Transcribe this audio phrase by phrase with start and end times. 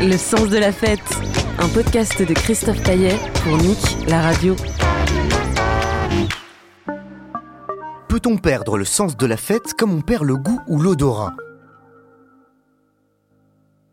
[0.00, 1.00] Le sens de la fête,
[1.58, 3.78] un podcast de Christophe Caillet pour Nick,
[4.08, 4.56] la radio.
[8.08, 11.34] Peut-on perdre le sens de la fête comme on perd le goût ou l'odorat?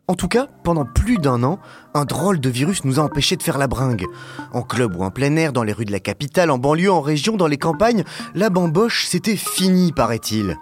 [0.08, 1.58] En tout cas, pendant plus d'un an,
[1.94, 4.04] un drôle de virus nous a empêchés de faire la bringue.
[4.52, 7.00] En club ou en plein air, dans les rues de la capitale, en banlieue, en
[7.00, 10.56] région, dans les campagnes, la bamboche, c'était fini, paraît-il.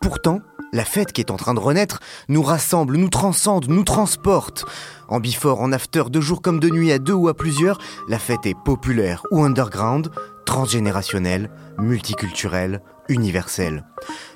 [0.00, 0.40] Pourtant,
[0.74, 4.66] la fête qui est en train de renaître nous rassemble, nous transcende, nous transporte.
[5.08, 8.18] En before, en after, de jour comme de nuit, à deux ou à plusieurs, la
[8.18, 10.10] fête est populaire ou underground,
[10.44, 13.84] transgénérationnelle, multiculturelle, universelle.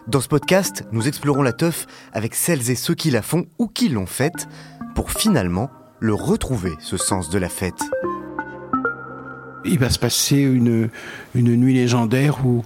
[0.06, 3.66] Dans ce podcast, nous explorons la teuf avec celles et ceux qui la font ou
[3.66, 4.46] qui l'ont faite,
[4.94, 7.82] pour finalement le retrouver, ce sens de la fête.
[9.64, 10.88] Il va se passer une,
[11.34, 12.62] une nuit légendaire où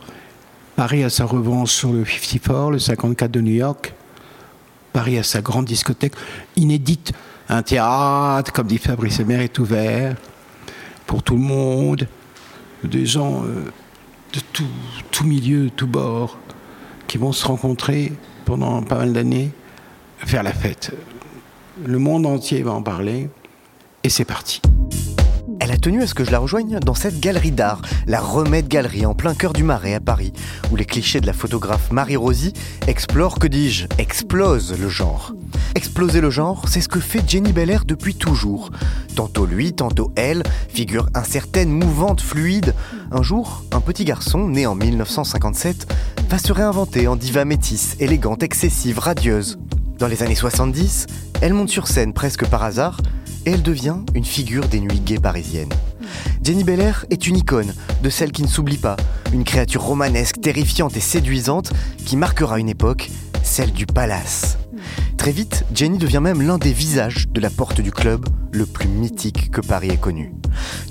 [0.77, 3.95] Paris a sa revanche sur le 54, le 54 de New York.
[4.93, 6.15] Paris a sa grande discothèque
[6.57, 7.13] inédite.
[7.49, 10.17] Un théâtre, comme dit Fabrice Emer, est ouvert
[11.07, 12.09] pour tout le monde.
[12.85, 13.65] Des gens euh,
[14.33, 14.67] de tout,
[15.11, 16.39] tout milieu, de tout bord,
[17.07, 18.13] qui vont se rencontrer
[18.45, 19.51] pendant pas mal d'années,
[20.19, 20.93] faire la fête.
[21.85, 23.29] Le monde entier va en parler.
[24.05, 24.61] Et c'est parti.
[25.65, 28.67] Elle a tenu à ce que je la rejoigne dans cette galerie d'art, la Remède
[28.67, 30.33] Galerie en plein cœur du Marais à Paris,
[30.73, 32.53] où les clichés de la photographe Marie Rosy
[32.89, 35.35] explorent, que dis-je, explosent le genre.
[35.77, 38.71] Exploser le genre, c'est ce que fait Jenny Belair depuis toujours.
[39.15, 42.75] Tantôt lui, tantôt elle, figure incertaine, mouvante, fluide.
[43.13, 45.95] Un jour, un petit garçon, né en 1957,
[46.29, 49.59] va se réinventer en diva métisse, élégante, excessive, radieuse.
[50.03, 51.07] Dans les années 70,
[51.43, 53.01] elle monte sur scène presque par hasard
[53.47, 55.73] et elle devient une figure des nuits gays parisiennes.
[56.43, 58.97] Jenny Belair est une icône, de celle qui ne s'oublie pas,
[59.33, 61.73] une créature romanesque, terrifiante et séduisante
[62.05, 63.11] qui marquera une époque,
[63.45, 64.59] celle du palace.
[65.17, 68.89] Très vite, Jenny devient même l'un des visages de la porte du club le plus
[68.89, 70.33] mythique que Paris ait connu.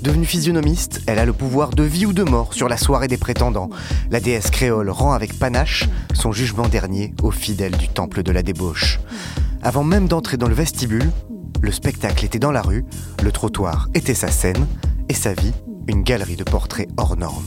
[0.02, 3.16] Devenue physionomiste, elle a le pouvoir de vie ou de mort sur la soirée des
[3.16, 3.70] prétendants.
[4.10, 8.42] La déesse créole rend avec panache son jugement dernier aux fidèles du temple de la
[8.42, 9.00] débauche.
[9.62, 11.10] Avant même d'entrer dans le vestibule,
[11.60, 12.84] le spectacle était dans la rue,
[13.22, 14.66] le trottoir était sa scène,
[15.08, 15.52] et sa vie,
[15.86, 17.44] une galerie de portraits hors normes.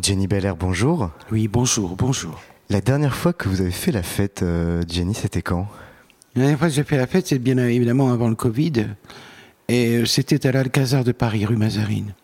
[0.00, 1.10] Jenny Belair, bonjour.
[1.30, 2.40] Oui, bonjour, bonjour.
[2.72, 5.68] La dernière fois que vous avez fait la fête, euh, Jenny, c'était quand?
[6.34, 8.86] La dernière fois que j'ai fait la fête, c'est bien évidemment avant le Covid.
[9.68, 12.14] Et euh, c'était à l'Alcazar de Paris, rue Mazarine,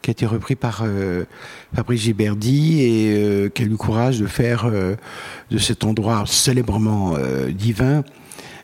[0.00, 1.26] qui a été repris par euh,
[1.74, 7.14] Fabrice Giberdi et euh, qui a eu le courage de faire de cet endroit célèbrement
[7.50, 8.02] divin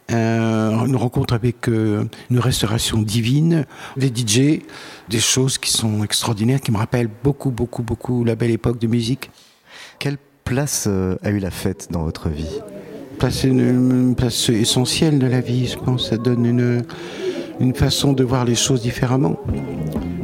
[0.09, 2.09] une rencontre avec une
[2.39, 3.67] restauration divine,
[3.99, 4.63] des DJ,
[5.11, 8.87] des choses qui sont extraordinaires, qui me rappellent beaucoup, beaucoup, beaucoup la belle époque de
[8.87, 9.31] musique.
[9.99, 12.61] Quelle place euh, a eu la fête dans votre vie
[13.19, 16.11] Place, une, place essentielle de la vie, je pense.
[16.11, 16.83] Ça donne une,
[17.61, 19.39] une façon de voir les choses différemment.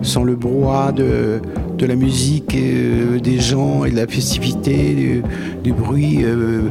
[0.02, 1.40] Sans le brouhaha de,
[1.76, 5.22] de la musique, euh, des gens et de la festivité,
[5.62, 6.62] du, bruit euh,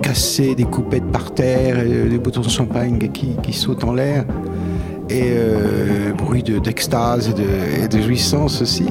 [0.00, 4.24] cassé, des coupettes par terre, et des bouteilles de champagne qui, qui sautent en l'air,
[5.10, 5.32] et
[6.16, 8.86] bruit de- d'extase et, de, et de jouissance aussi.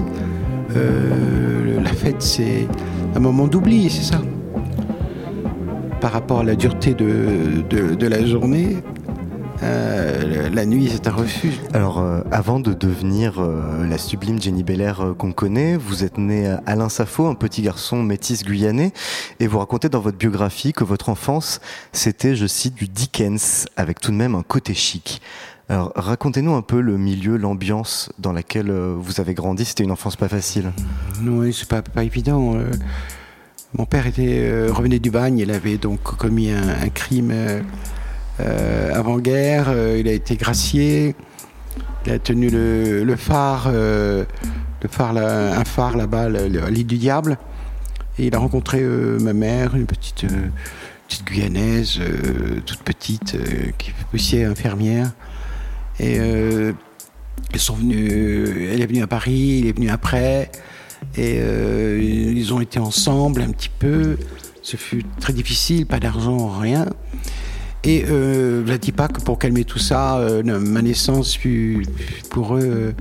[0.75, 2.67] Euh, la fête, c'est
[3.15, 4.21] un moment d'oubli, c'est ça?
[6.01, 8.77] Par rapport à la dureté de, de, la journée,
[9.61, 11.59] Euh, la nuit, c'est un refuge.
[11.73, 16.61] Alors, euh, avant de devenir la sublime Jenny Belair qu'on connaît, vous êtes né à
[16.65, 18.93] Alain Safo, un petit garçon métis guyanais,
[19.41, 21.59] et vous racontez dans votre biographie que votre enfance,
[21.91, 25.21] c'était, je cite, du Dickens, avec tout de même un côté chic.
[25.69, 29.65] Alors, racontez-nous un peu le milieu, l'ambiance dans laquelle vous avez grandi.
[29.65, 30.71] C'était une enfance pas facile.
[31.23, 32.57] Oui, c'est pas, pas évident.
[33.73, 37.31] mon père était revenait du bagne, il avait donc commis un crime
[38.41, 41.15] euh, avant-guerre, euh, il a été gracié.
[42.05, 44.23] Il a tenu le, phare, euh,
[44.81, 47.37] le phare un phare là-bas, l'île du Diable.
[48.17, 50.25] Et il a rencontré ma mère, une petite,
[51.07, 51.99] petite Guyanaise,
[52.65, 53.37] toute petite,
[53.77, 55.11] qui poussait infirmière.
[55.99, 56.19] Et
[57.57, 58.09] sont venus,
[58.71, 60.51] elle est venue à Paris, il est venu après.
[61.17, 64.17] Et ils ont été ensemble un petit peu.
[64.61, 66.85] Ce fut très difficile, pas d'argent, rien.
[67.83, 71.85] Et euh, je ne dis pas que pour calmer tout ça, euh, ma naissance fut
[72.29, 72.91] pour eux, euh,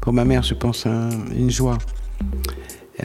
[0.00, 1.78] pour ma mère, je pense, une joie.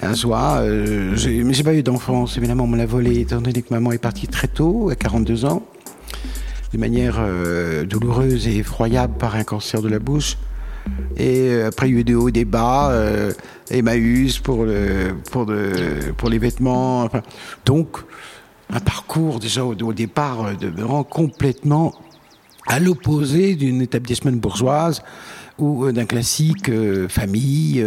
[0.02, 0.58] Un joie.
[0.62, 1.16] Euh,
[1.46, 4.00] mais j'ai pas eu d'enfance, évidemment, on me l'a volé, étant donné que maman est
[4.00, 5.64] partie très tôt, à 42 ans,
[6.74, 7.20] de manière
[7.86, 10.38] douloureuse et effroyable par un cancer de la bouche.
[11.18, 12.92] Et après, il y a eu des hauts, des bas,
[13.70, 17.04] Emmaüs pour, le, pour, de, pour les vêtements.
[17.04, 17.22] Enfin,
[17.66, 17.98] donc,
[18.72, 20.70] un parcours déjà au, départ euh, de,
[21.04, 21.94] complètement
[22.68, 25.02] à l'opposé d'une établissement bourgeoise
[25.62, 27.80] ou euh, d'un classique euh, famille,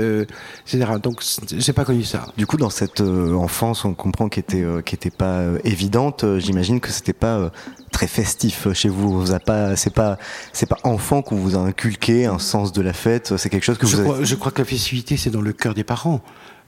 [0.66, 0.92] etc.
[1.02, 1.22] Donc,
[1.56, 2.26] j'ai pas connu ça.
[2.36, 6.24] Du coup, dans cette enfance, on comprend qu'elle était, qui était pas évidente.
[6.38, 7.50] J'imagine que c'était pas
[7.90, 9.20] très festif chez vous.
[9.20, 10.18] vous pas, c'est pas,
[10.52, 13.36] c'est pas enfant qu'on vous a inculqué un sens de la fête.
[13.36, 14.04] C'est quelque chose que je vous.
[14.04, 16.22] Crois, Je crois que la festivité, c'est dans le cœur des parents.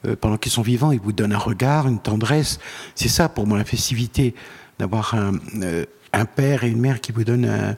[0.05, 2.59] Euh, pendant qu'ils sont vivants, ils vous donnent un regard, une tendresse.
[2.95, 4.35] C'est ça pour moi la festivité,
[4.79, 7.75] d'avoir un, euh, un, père et une mère qui vous donnent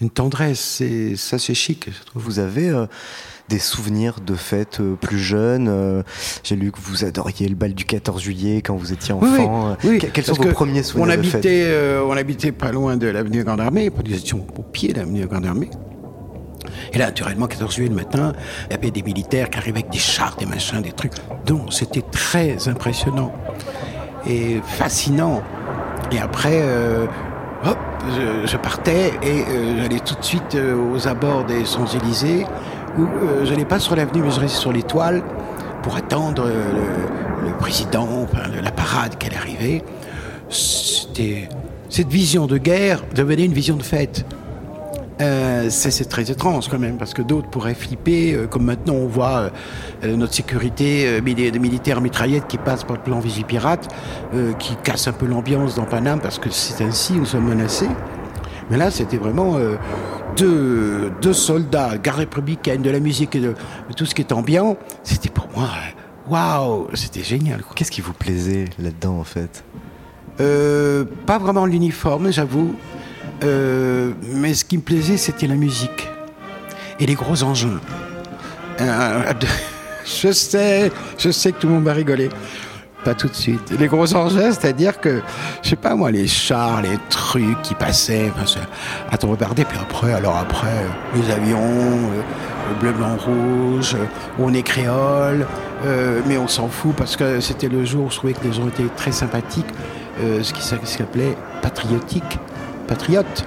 [0.00, 0.80] une tendresse.
[0.80, 1.88] Et ça, c'est chic.
[2.14, 2.86] Vous avez euh,
[3.48, 6.04] des souvenirs de fêtes plus jeunes
[6.44, 9.76] J'ai lu que vous adoriez le bal du 14 juillet quand vous étiez enfant.
[9.84, 13.08] Oui, Quels sont vos premiers souvenirs on habitait, de fête On habitait pas loin de
[13.08, 15.70] l'avenue Grande Armée, nous étions au pied de l'avenue Grande Armée.
[16.92, 18.32] Et là, naturellement, 14 juillet le matin,
[18.68, 21.12] il y avait des militaires qui arrivaient avec des chars, des machins, des trucs.
[21.46, 23.32] Donc, c'était très impressionnant
[24.26, 25.42] et fascinant.
[26.12, 27.06] Et après, euh,
[27.64, 27.78] hop,
[28.46, 32.46] je, partais et euh, j'allais tout de suite euh, aux abords des Champs-Élysées,
[32.98, 33.06] où
[33.44, 35.22] je n'allais pas sur l'avenue, mais je restais sur l'étoile
[35.82, 39.82] pour attendre le, le président, enfin, la parade qu'elle arrivait.
[40.48, 41.48] C'était
[41.88, 44.24] cette vision de guerre devenait une vision de fête.
[45.20, 49.06] Euh, c'est très étrange quand même, parce que d'autres pourraient flipper, euh, comme maintenant on
[49.06, 49.50] voit
[50.02, 53.88] euh, notre sécurité des militaires mitraillettes qui passent par le plan Vigipirate,
[54.58, 57.88] qui casse un peu l'ambiance dans Paname, parce que c'est ainsi, nous sommes menacés.
[58.70, 59.58] Mais là, c'était vraiment
[60.36, 63.54] deux, deux, soldats, garde républicaine, de la musique et de,
[63.96, 64.76] tout ce qui est ambiant.
[65.02, 65.68] C'était pour moi,
[66.28, 67.62] waouh, c'était génial.
[67.74, 69.64] Qu'est-ce qui vous plaisait là-dedans, en fait?
[70.36, 72.74] Pas vraiment l'uniforme, j'avoue.
[73.42, 76.08] Euh, mais ce qui me plaisait, c'était la musique
[76.98, 77.80] et les gros engins.
[78.80, 79.32] Euh,
[80.04, 82.28] je sais, je sais que tout le monde va rigoler.
[83.04, 83.72] Pas tout de suite.
[83.78, 85.22] Les gros engins, c'est-à-dire que,
[85.62, 88.60] je sais pas moi, les chars, les trucs qui passaient, enfin,
[89.10, 90.84] à te regarder, puis après, alors après,
[91.14, 92.22] les avions, euh,
[92.68, 93.96] le bleu, blanc, rouge,
[94.38, 95.46] on est créole,
[96.26, 98.68] mais on s'en fout parce que c'était le jour où je trouvais que les gens
[98.68, 99.66] étaient très sympathiques,
[100.20, 102.38] ce qui s'appelait patriotique
[102.90, 103.44] patriotes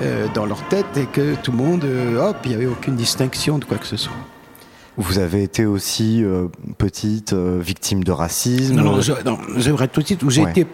[0.00, 2.96] euh, dans leur tête et que tout le monde, euh, hop, il n'y avait aucune
[2.96, 4.16] distinction de quoi que ce soit.
[4.96, 10.22] Vous avez été aussi euh, petite victime de racisme Non, non, j'aimerais tout de suite
[10.22, 10.66] où j'ai été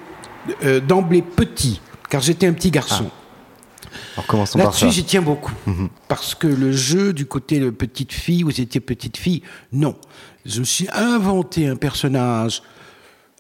[0.87, 3.07] d'emblée petit, car j'étais un petit garçon.
[3.09, 3.99] Ah.
[4.15, 4.87] Alors commençons par ça.
[4.87, 5.53] Là-dessus, j'y tiens beaucoup.
[5.67, 5.89] Mhm.
[6.07, 9.43] Parce que le jeu du côté de petite fille, vous étiez petite fille,
[9.73, 9.97] non.
[10.45, 12.63] Je me suis inventé un personnage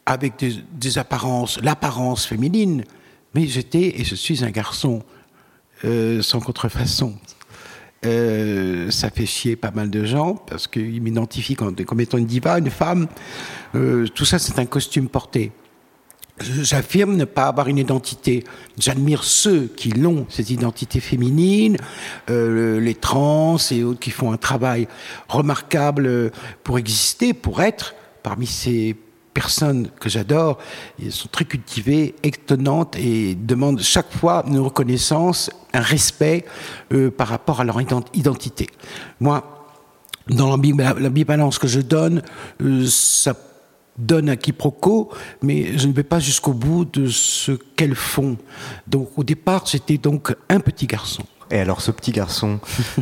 [0.07, 2.83] avec des apparences, l'apparence féminine,
[3.37, 5.02] mais j'étais et je suis un garçon
[5.85, 7.14] euh, sans contrefaçon.
[8.05, 12.59] Euh, ça fait chier pas mal de gens parce qu'ils m'identifient comme, étant une diva,
[12.59, 13.09] une femme.
[13.75, 15.52] Euh, tout ça, c'est un costume porté.
[16.40, 18.45] J'affirme ne pas avoir une identité.
[18.78, 21.78] J'admire ceux qui l'ont, cette identité féminine,
[22.28, 24.87] les trans et autres qui font un travail
[25.28, 26.31] remarquable
[26.62, 28.97] pour exister, pour être parmi ces
[29.37, 30.57] personnes que j'adore,
[30.99, 36.47] elles sont très cultivées, étonnantes et demandent chaque fois une reconnaissance, un respect
[36.95, 37.78] euh, par rapport à leur
[38.14, 38.66] identité.
[39.21, 39.45] Moi,
[40.28, 42.23] dans l'ambivalence que je donne,
[42.62, 43.35] euh, ça
[43.99, 45.11] donne un quiproquo,
[45.43, 48.38] mais je ne vais pas jusqu'au bout de ce qu'elles font.
[48.87, 51.25] Donc au départ, j'étais donc un petit garçon.
[51.50, 52.59] Et alors ce petit garçon,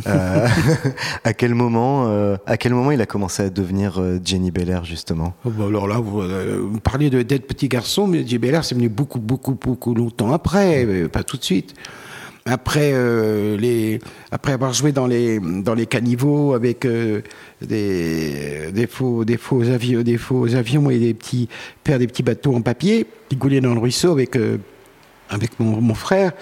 [0.07, 0.47] euh,
[1.23, 4.85] à quel moment, euh, à quel moment il a commencé à devenir euh, Jenny Belair
[4.85, 5.33] justement?
[5.45, 8.75] Oh, bah alors là, vous, vous parlez de d'être petit garçon, mais Jenny Belair c'est
[8.75, 11.73] venu beaucoup, beaucoup, beaucoup longtemps après, mais pas tout de suite.
[12.47, 12.93] Après
[13.57, 13.99] les,
[14.29, 20.03] après avoir joué dans les dans les caniveaux avec des des faux des faux avions,
[20.03, 21.49] des faux avions et des petits
[21.83, 24.37] faire des petits bateaux en papier qui coulaient dans le ruisseau avec
[25.31, 26.33] avec mon, mon frère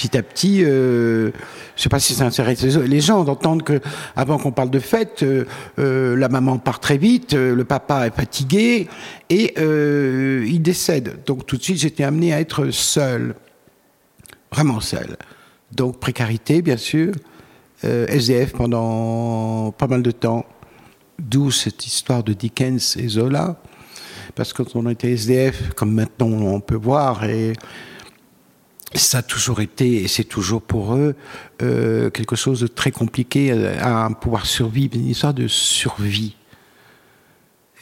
[0.00, 1.30] petit à petit, euh,
[1.76, 3.80] je sais pas si ça intéresse les- gens d'entendre que
[4.16, 5.44] avant qu'on parle de fête, euh,
[5.78, 8.88] euh, la maman part très vite, euh, le papa est fatigué
[9.28, 11.18] et il décède.
[11.26, 13.34] Donc tout de suite, j'étais amené à être seul,
[14.50, 15.16] vraiment seul.
[15.72, 17.12] Donc précarité, bien sûr,
[17.82, 20.44] SDF pendant pas mal de temps,
[21.18, 23.60] d'où cette histoire de Dickens et Zola.
[24.34, 27.52] Parce que quand on était SDF, comme maintenant on peut voir, et
[28.98, 31.14] ça a toujours été, et c'est toujours pour eux,
[31.62, 36.34] euh, quelque chose de très compliqué euh, à, pouvoir survivre, une histoire de survie.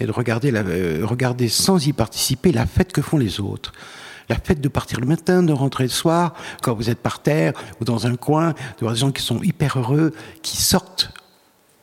[0.00, 3.72] Et de regarder, euh, regarder sans y participer la fête que font les autres.
[4.28, 7.54] La fête de partir le matin, de rentrer le soir, quand vous êtes par terre
[7.80, 10.12] ou dans un coin, de voir des gens qui sont hyper heureux,
[10.42, 11.10] qui sortent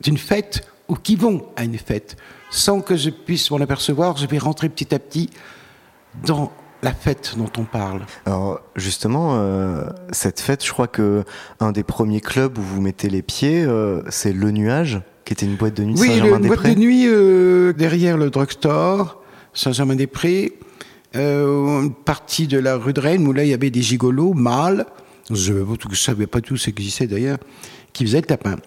[0.01, 2.15] d'une fête ou qui vont à une fête.
[2.51, 5.31] Sans que je puisse m'en apercevoir, je vais rentrer petit à petit
[6.23, 6.51] dans
[6.85, 8.05] la fête dont on parle.
[8.25, 11.23] Alors justement, euh, cette fête, je crois que
[11.59, 15.45] un des premiers clubs où vous mettez les pieds, euh, c'est Le Nuage, qui était
[15.45, 16.75] une boîte de nuit de Oui, une boîte de Saint-Germain-des-Prés.
[16.75, 19.21] nuit euh, derrière le drugstore,
[19.53, 20.53] Saint-Germain-des-Prés,
[21.15, 24.85] une partie de la rue de Rennes où là il y avait des gigolos mâles,
[25.31, 27.39] je ne savais pas tous existaient d'ailleurs,
[27.93, 28.57] qui faisaient le tapin.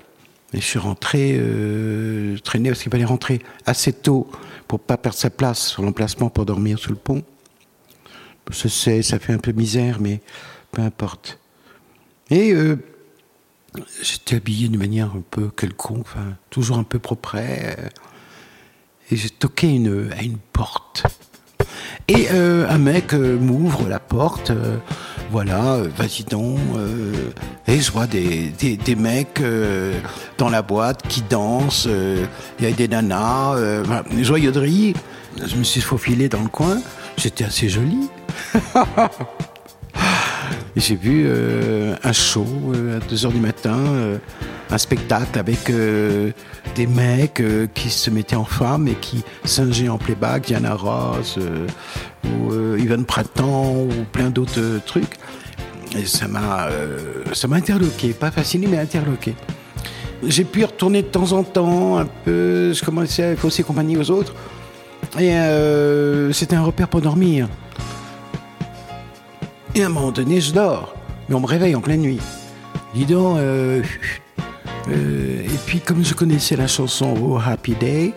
[0.54, 4.26] Et je suis rentré, euh, traîné parce qu'il fallait rentrer assez tôt
[4.66, 7.22] pour pas perdre sa place sur l'emplacement pour dormir sous le pont.
[8.50, 10.20] Je sais, ça fait un peu misère, mais
[10.72, 11.38] peu importe.
[12.30, 12.76] Et euh,
[14.02, 17.36] j'étais habillé d'une manière un peu quelconque, enfin, toujours un peu propre.
[17.36, 17.74] euh,
[19.10, 21.04] Et j'ai toqué à une porte.
[22.08, 24.50] Et euh, un mec m'ouvre la porte,
[25.30, 26.58] voilà, vas-y donc.
[27.66, 29.42] et je vois des, des, des mecs
[30.38, 31.86] dans la boîte qui dansent,
[32.58, 34.94] il y a des nanas, voilà, une joyauderie.
[35.44, 36.80] Je me suis faufilé dans le coin,
[37.18, 38.08] j'étais assez joli.
[40.76, 44.18] J'ai vu euh, un show euh, à 2h du matin, euh,
[44.70, 45.72] un spectacle avec
[46.74, 47.42] des mecs
[47.74, 51.38] qui se mettaient en femmes et qui singeaient en playback, Diana Ross,
[52.24, 55.16] ou Yvonne Printemps, ou plein d'autres trucs.
[56.04, 56.68] Ça m'a
[57.32, 59.34] ça m'a interloqué, pas fasciné, mais interloqué.
[60.22, 63.96] J'ai pu y retourner de temps en temps, un peu, je commençais à fausser compagnie
[63.96, 64.34] aux autres.
[65.18, 65.32] Et
[66.34, 67.48] c'était un repère pour dormir.
[69.78, 70.92] À un moment donné, je dors.
[71.28, 72.18] Mais on me réveille en pleine nuit.
[72.94, 73.80] Dis donc, euh,
[74.88, 78.12] euh, et puis comme je connaissais la chanson Oh Happy Day,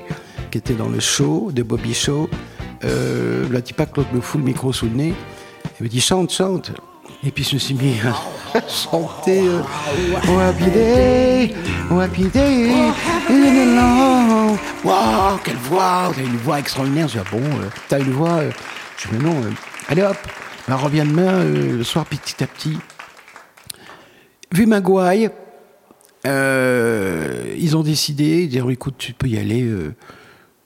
[0.50, 2.30] qui était dans le show de Bobby Show,
[2.84, 5.14] euh, la type Claude me fout le micro sous le nez.
[5.80, 6.72] Il me dit chante, chante.
[7.24, 7.96] Et puis je me suis mis
[8.54, 9.62] à chanter euh,
[10.30, 11.54] Oh Happy Day,
[11.92, 12.72] Oh Happy Day,
[13.28, 14.58] the long.
[14.84, 17.08] Wow, quelle voix T'as une voix extraordinaire.
[17.08, 18.40] Je dis, ah bon, euh, t'as une voix.
[18.98, 19.36] Je dis, mais non,
[19.88, 20.18] allez hop,
[20.68, 22.78] on revient demain, euh, le soir, petit à petit.
[24.52, 25.30] Vu ma gouaille,
[26.28, 29.94] euh, ils ont décidé, de dire écoute, tu peux y aller, euh,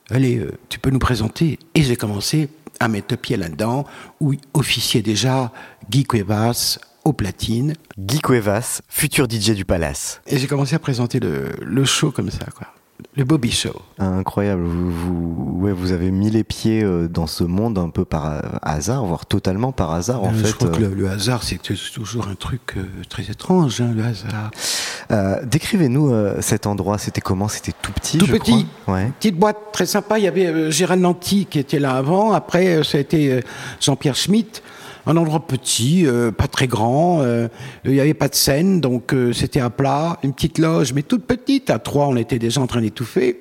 [0.09, 1.59] allez, tu peux nous présenter.
[1.75, 2.49] Et j'ai commencé
[2.79, 3.85] à mettre le pied là-dedans,
[4.19, 5.51] où officiait déjà
[5.89, 7.73] Guy Cuevas aux platines.
[7.97, 10.21] Guy Cuevas, futur DJ du Palace.
[10.27, 12.67] Et j'ai commencé à présenter le, le show comme ça, quoi.
[13.17, 13.73] Le Bobby Show.
[13.99, 14.63] Incroyable.
[14.63, 18.25] Vous, vous, ouais, vous avez mis les pieds euh, dans ce monde un peu par
[18.25, 20.47] euh, hasard, voire totalement par hasard en Euh, fait.
[20.47, 21.59] je crois que le, le hasard, c'est
[21.93, 24.51] toujours un truc euh, très étrange, hein, le hasard.
[25.11, 26.97] Euh, Décrivez-nous euh, cet endroit.
[26.97, 27.47] C'était comment?
[27.49, 28.17] C'était tout petit.
[28.17, 28.65] Tout je petit.
[28.83, 28.95] crois?
[28.95, 29.11] Ouais.
[29.19, 30.17] Petite boîte très sympa.
[30.17, 32.31] Il y avait euh, Gérald Nanty qui était là avant.
[32.31, 33.41] Après, euh, ça a été euh,
[33.81, 34.63] Jean-Pierre Schmitt.
[35.07, 37.21] Un endroit petit, euh, pas très grand.
[37.21, 37.47] euh,
[37.83, 40.17] Il n'y avait pas de scène, donc euh, c'était à plat.
[40.23, 41.69] Une petite loge, mais toute petite.
[41.69, 43.39] À trois, on était déjà en train d'étouffer.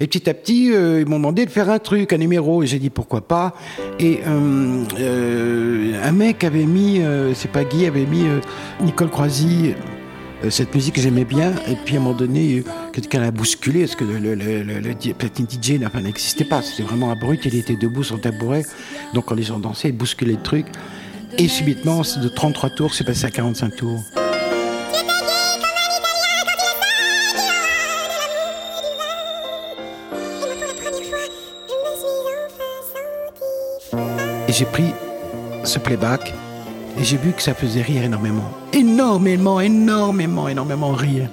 [0.00, 2.62] Et petit à petit, ils m'ont demandé de faire un truc, un numéro.
[2.62, 3.54] Et j'ai dit pourquoi pas.
[3.98, 7.00] Et un mec avait mis,
[7.34, 8.26] c'est pas Guy, avait mis
[8.82, 9.74] Nicole Croisy.
[10.46, 13.30] Euh, cette musique que j'aimais bien, et puis à un moment donné, euh, quelqu'un l'a
[13.30, 18.04] bousculé, parce que le, le, le, DJ n'existait pas, c'était vraiment abrupt, il était debout
[18.04, 18.62] sur le tabouret,
[19.14, 20.66] donc quand les gens dansaient, il bousculait le truc,
[21.38, 24.00] et subitement, de 33 tours, c'est passé à 45 tours.
[34.48, 34.92] Et j'ai pris
[35.64, 36.32] ce playback,
[36.98, 38.50] Et j'ai vu que ça faisait rire énormément.
[38.72, 41.28] Énormément, énormément, énormément rire.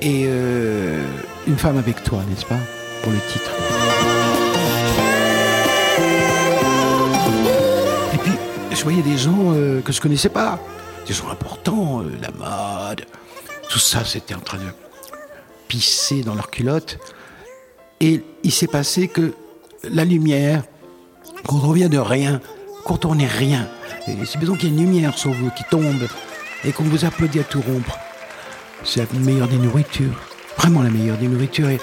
[0.00, 1.04] Et euh,
[1.46, 2.58] Une femme avec toi, n'est-ce pas
[3.02, 3.50] Pour le titre.
[8.14, 8.32] Et puis,
[8.70, 10.58] je voyais des gens euh, que je connaissais pas.
[11.06, 13.04] Des gens importants, euh, la mode.
[13.68, 14.72] Tout ça, c'était en train de
[15.68, 16.98] pisser dans leurs culottes.
[18.00, 19.34] Et il s'est passé que
[19.84, 20.62] la lumière,
[21.46, 22.40] quand on revient de rien,
[22.84, 23.68] quand on n'est rien,
[24.08, 26.06] et c'est besoin qu'il y ait une lumière sur vous qui tombe
[26.64, 27.98] et qu'on vous applaudit à tout rompre.
[28.84, 30.18] C'est la meilleure des nourritures.
[30.56, 31.68] Vraiment la meilleure des nourritures.
[31.68, 31.80] Et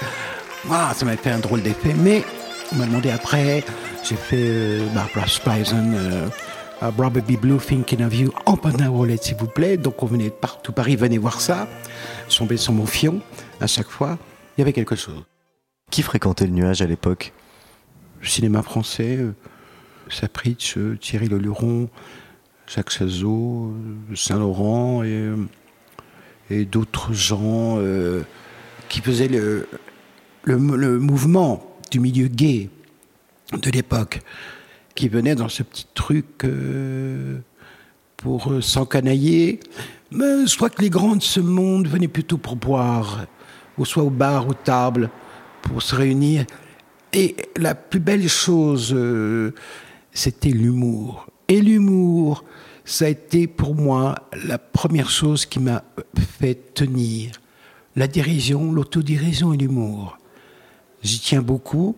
[0.64, 1.94] voilà, ça m'a fait un drôle d'effet.
[1.96, 2.24] Mais
[2.72, 3.64] on m'a demandé après,
[4.08, 6.28] j'ai fait euh, Barbara Streisand, euh,
[6.82, 8.56] uh, Probably Blue Thinking of You en
[8.90, 9.76] roulette s'il vous plaît.
[9.76, 11.68] Donc on venait de partout Paris, venez voir ça.
[12.28, 13.20] Je tombais sur mon fion
[13.60, 14.18] à chaque fois.
[14.56, 15.24] Il y avait quelque chose.
[15.90, 17.32] Qui fréquentait le nuage à l'époque?
[18.20, 19.34] Le cinéma français, euh,
[20.12, 21.88] Sapritch, Thierry Leluron,
[22.66, 23.72] Jacques Chazot,
[24.14, 28.22] Saint-Laurent et, d'autres gens euh,
[28.88, 32.70] qui faisaient le, mouvement du milieu gay
[33.52, 34.20] de l'époque,
[34.94, 37.38] qui venaient dans ce petit truc euh,
[38.16, 39.60] pour s'encanailler.
[40.12, 43.26] Mais crois que les grands de ce monde venaient plutôt pour boire,
[43.78, 45.10] ou soit au bar ou table,
[45.62, 46.44] pour se réunir.
[47.12, 49.54] Et la plus belle chose, euh,
[50.12, 51.26] c'était l'humour.
[51.48, 52.44] Et l'humour,
[52.84, 54.14] ça a été pour moi
[54.44, 55.84] la première chose qui m'a
[56.38, 57.32] fait tenir.
[57.96, 60.18] La dérision, l'autodérision et l'humour.
[61.02, 61.96] J'y tiens beaucoup.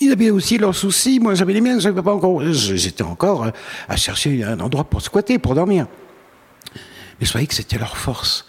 [0.00, 1.20] Ils avaient aussi leurs soucis.
[1.20, 1.78] Moi, j'avais les miens.
[1.84, 2.52] Encore.
[2.52, 3.50] J'étais encore euh,
[3.88, 5.86] à chercher un endroit pour squatter, pour dormir.
[7.18, 8.46] Mais je voyais que c'était leur force.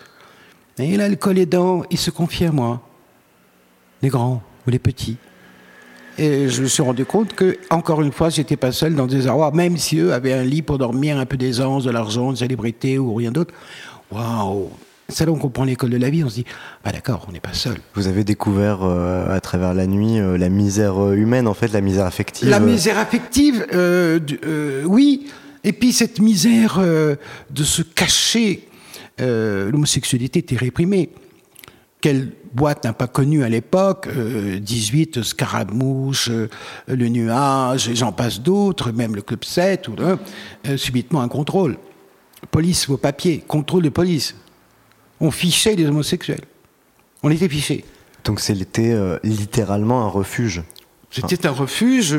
[0.77, 2.81] Et l'alcool aidant, ils se confiaient à moi.
[4.01, 5.17] Les grands ou les petits.
[6.17, 9.27] Et je me suis rendu compte que, encore une fois, j'étais pas seul dans des
[9.27, 12.37] arroirs, même si eux avaient un lit pour dormir, un peu d'aisance, de l'argent, de
[12.37, 13.53] célébrité ou rien d'autre.
[14.11, 14.69] Waouh!
[15.09, 16.45] C'est là qu'on comprend l'école de la vie, on se dit,
[16.85, 17.75] ah d'accord, on n'est pas seul.
[17.95, 21.73] Vous avez découvert euh, à travers la nuit euh, la misère euh, humaine, en fait,
[21.73, 22.47] la misère affective.
[22.47, 24.19] La misère affective, euh,
[24.85, 25.27] oui.
[25.63, 28.67] Et puis cette misère de se cacher,
[29.19, 31.11] l'homosexualité était réprimée.
[32.01, 36.47] Quelle boîte n'a pas connu à l'époque euh, 18, Scaramouche, euh,
[36.87, 40.17] Le Nuage, et j'en passe d'autres, même le Club 7, ou, euh,
[40.67, 41.77] euh, subitement un contrôle.
[42.49, 44.35] Police, vos papiers, contrôle de police.
[45.19, 46.41] On fichait les homosexuels.
[47.23, 47.85] On était fichés.
[48.23, 50.63] Donc c'était euh, littéralement un refuge.
[51.11, 52.17] C'était un refuge,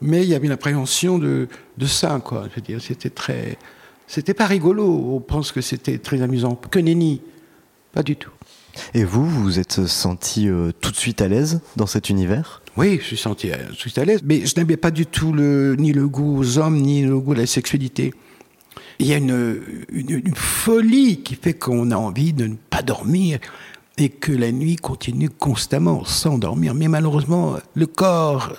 [0.00, 2.44] mais il y avait une appréhension de, de ça, quoi.
[2.48, 3.58] Je veux dire, c'était très.
[4.06, 4.86] C'était pas rigolo.
[4.86, 6.54] On pense que c'était très amusant.
[6.54, 7.20] Que nenni.
[7.92, 8.30] Pas du tout.
[8.94, 12.62] Et vous, vous vous êtes senti euh, tout de suite à l'aise dans cet univers?
[12.76, 15.34] Oui, je suis senti à, je suis à l'aise, mais je n'aimais pas du tout
[15.34, 18.12] ni le goût aux hommes, ni le goût à la sexualité.
[19.00, 19.60] Il y a une,
[20.34, 23.38] folie qui fait qu'on a envie de ne pas dormir
[23.96, 26.74] et que la nuit continue constamment sans dormir.
[26.74, 28.54] Mais malheureusement, le corps,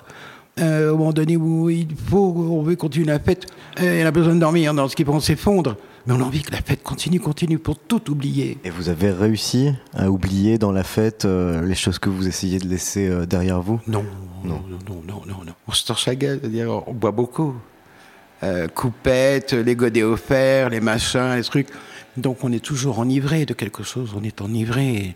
[0.59, 3.47] euh, au moment donné où il faut, on veut continuer la fête,
[3.81, 5.77] euh, il a besoin de dormir dans ce qui peut s'effondre.
[6.09, 8.57] Mais on a envie que la fête continue, continue pour tout oublier.
[8.63, 12.57] Et vous avez réussi à oublier dans la fête euh, les choses que vous essayez
[12.57, 13.79] de laisser euh, derrière vous?
[13.85, 14.03] Non,
[14.43, 15.45] non, non, non, non, non.
[15.45, 15.53] non.
[15.67, 17.53] On se torche la gueule, c'est-à-dire on boit beaucoup.
[18.41, 21.67] Euh, coupettes, les godets offerts, les machins, les trucs.
[22.17, 25.13] Donc on est toujours enivré de quelque chose, on est enivré,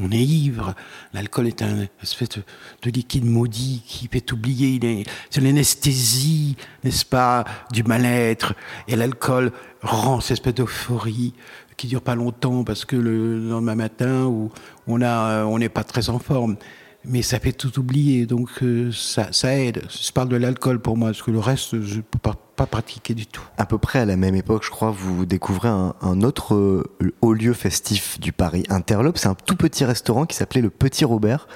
[0.00, 0.74] on est ivre.
[1.12, 2.42] L'alcool est un espèce de,
[2.82, 8.54] de liquide maudit qui fait oublier, c'est l'anesthésie, n'est-ce pas, du mal-être.
[8.88, 9.52] Et l'alcool
[9.82, 11.34] rend cette espèce d'euphorie
[11.76, 14.50] qui dure pas longtemps parce que le lendemain matin où
[14.86, 16.56] on on n'est pas très en forme.
[17.04, 19.82] Mais ça fait tout oublier, donc euh, ça, ça aide.
[19.90, 22.64] Je parle de l'alcool pour moi, parce que le reste, je ne peux pas, pas
[22.66, 23.42] pratiquer du tout.
[23.58, 26.84] À peu près à la même époque, je crois, vous découvrez un, un autre euh,
[27.20, 29.18] haut lieu festif du Paris Interlope.
[29.18, 31.48] C'est un tout petit restaurant qui s'appelait le Petit Robert.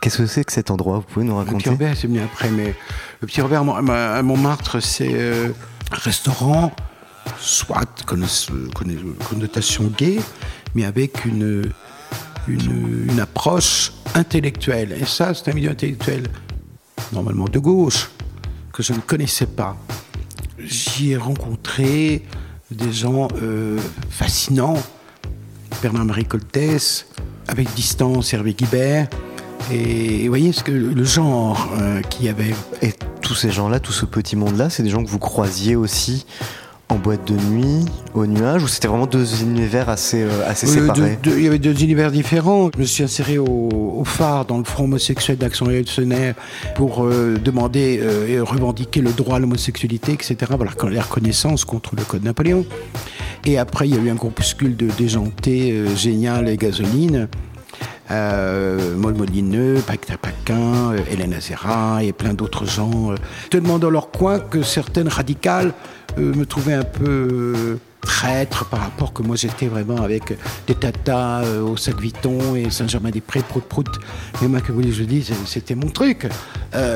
[0.00, 0.98] Qu'est-ce que c'est que cet endroit?
[1.00, 1.70] Vous pouvez nous Le Petit raconter?
[1.70, 2.74] Robert, c'est bien après, mais
[3.20, 5.50] le Petit Robert à Mont- à Montmartre, c'est euh,
[5.92, 6.72] un restaurant,
[7.38, 10.18] soit conno- conno- connotation gay,
[10.74, 11.70] mais avec une,
[12.48, 14.96] une, approche intellectuelle.
[15.00, 16.24] Et ça, c'est un milieu intellectuel,
[17.12, 18.10] normalement de gauche,
[18.72, 19.76] que je ne connaissais pas.
[20.58, 22.22] J'y ai rencontré
[22.70, 23.78] des gens euh,
[24.10, 24.82] fascinants,
[25.82, 27.06] Bernard-Marie Coltès,
[27.48, 29.08] avec distance Hervé Guibert.
[29.72, 32.54] Et vous voyez ce que le genre euh, qu'il y avait.
[32.82, 36.26] Et tous ces gens-là, tout ce petit monde-là, c'est des gens que vous croisiez aussi
[36.88, 41.18] en boîte de nuit, au nuage, ou c'était vraiment deux univers assez, euh, assez séparés
[41.24, 42.70] Il y avait deux univers différents.
[42.74, 46.34] Je me suis inséré au, phare dans le front homosexuel d'Action révolutionnaire
[46.76, 50.36] pour euh, demander euh, et revendiquer le droit à l'homosexualité, etc.
[50.56, 52.64] Voilà, la reconnaissance contre le Code Napoléon.
[53.44, 57.28] Et après, il y a eu un groupuscule de déjantés génial et gasoline.
[58.10, 63.14] Euh, Molineux, Paquin Paquin, Hélène Azera et plein d'autres gens
[63.50, 68.64] te demandent dans leur coin que certaines radicales euh, me trouver un peu euh, traître
[68.66, 73.40] par rapport que moi j'étais vraiment avec des tatas euh, au sac Vuitton et Saint-Germain-des-Prés,
[73.40, 73.88] prout prout.
[74.40, 76.28] Mais moi, que vous voulez je dis, c'était mon truc.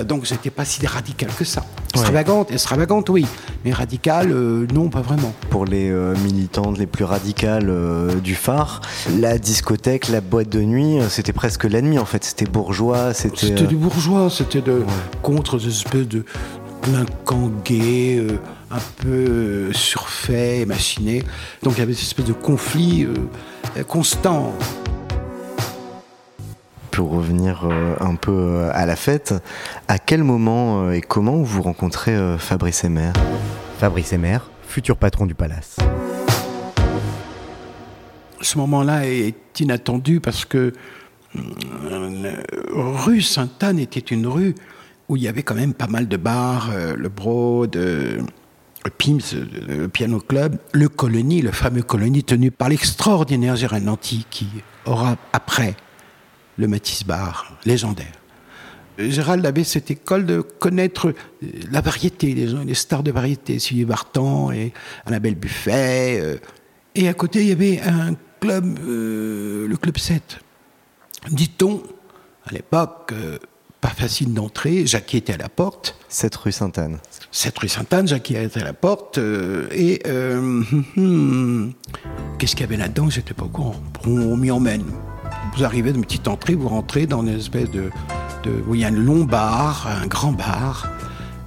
[0.07, 1.65] donc j'étais pas si radical que ça.
[1.95, 3.27] Extravagante, extravagante, oui.
[3.65, 4.29] Mais radical,
[4.73, 5.33] non, pas vraiment.
[5.51, 5.91] Pour les
[6.23, 7.73] militantes les plus radicales
[8.23, 8.81] du phare,
[9.19, 12.25] la discothèque, la boîte de nuit, c'était presque l'ennemi en fait.
[12.25, 13.47] C'était bourgeois, c'était.
[13.47, 14.83] C'était du bourgeois, c'était de
[15.23, 16.25] contre des espèces de
[17.65, 18.25] gay
[18.71, 21.25] un peu euh, surfait, machiné.
[21.63, 24.55] Donc il y avait cette espèce de conflit euh, constant.
[26.91, 29.35] Pour revenir euh, un peu à la fête,
[29.89, 33.13] à quel moment et comment vous rencontrez Fabrice Emer?
[33.79, 35.77] Fabrice Emer, futur patron du Palace.
[38.41, 40.73] Ce moment-là est inattendu parce que
[42.73, 44.55] rue Sainte-Anne était une rue
[45.09, 47.77] où il y avait quand même pas mal de bars, le Broad,
[48.89, 49.35] PIMS,
[49.69, 54.49] le Piano Club, le Colonie, le fameux Colonie tenu par l'extraordinaire Gérald Nanty qui
[54.87, 55.77] aura après
[56.57, 58.13] le Matisse Bar, légendaire.
[58.99, 61.15] Gérald avait cette école de connaître
[61.71, 64.73] la variété, les, stars de variété, Sylvie Barton et
[65.07, 66.21] Annabelle Buffet.
[66.21, 66.37] Euh,
[66.95, 70.41] et à côté, il y avait un club, euh, le Club 7.
[71.31, 71.83] Dit-on,
[72.47, 73.39] à l'époque, euh,
[73.81, 74.87] pas facile d'entrer.
[74.87, 75.97] Jackie était à la porte.
[76.09, 76.99] Cette rue Sainte-Anne.
[77.33, 79.19] Cette rue Sainte-Anne, Jackie était à la porte.
[79.19, 80.63] Euh, et euh,
[82.39, 83.09] qu'est-ce qu'il y avait là-dedans?
[83.09, 83.77] J'étais pas au courant.
[84.07, 84.85] On, m'y emmène.
[85.57, 87.91] Vous arrivez d'une petite entrée, vous rentrez dans une espèce de,
[88.45, 90.89] de où il y a un long bar, un grand bar.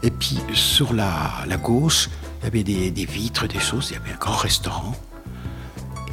[0.01, 2.09] Et puis sur la, la gauche,
[2.41, 3.89] il y avait des, des, vitres, des choses.
[3.91, 4.95] Il y avait un grand restaurant.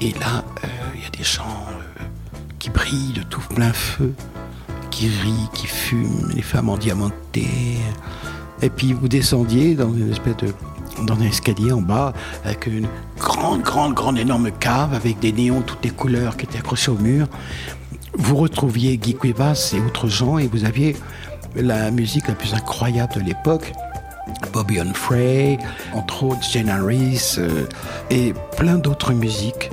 [0.00, 1.66] Et là, euh, il y a des gens
[2.58, 4.12] qui brillent de tout plein feu
[4.90, 7.46] qui rit, qui fume, les femmes en diamanté.
[8.62, 10.54] Et puis vous descendiez dans une espèce de
[11.06, 12.12] dans un escalier en bas
[12.44, 12.86] avec une
[13.18, 16.98] grande, grande, grande, énorme cave avec des néons toutes les couleurs qui étaient accrochés au
[16.98, 17.26] mur.
[18.14, 20.96] Vous retrouviez Guy Cuevas et autres gens et vous aviez
[21.56, 23.72] la musique la plus incroyable de l'époque.
[24.52, 25.58] Bobby Onfray,
[25.94, 27.66] entre autres Jane Harris, euh,
[28.10, 29.70] et plein d'autres musiques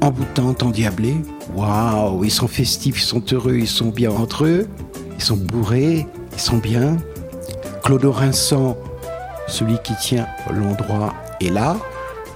[0.00, 1.16] emboutantes, endiablées.
[1.54, 4.68] Waouh, ils sont festifs, ils sont heureux, ils sont bien entre eux,
[5.16, 6.96] ils sont bourrés, ils sont bien.
[7.84, 8.76] Claude Rinsan,
[9.46, 11.76] celui qui tient l'endroit, est là,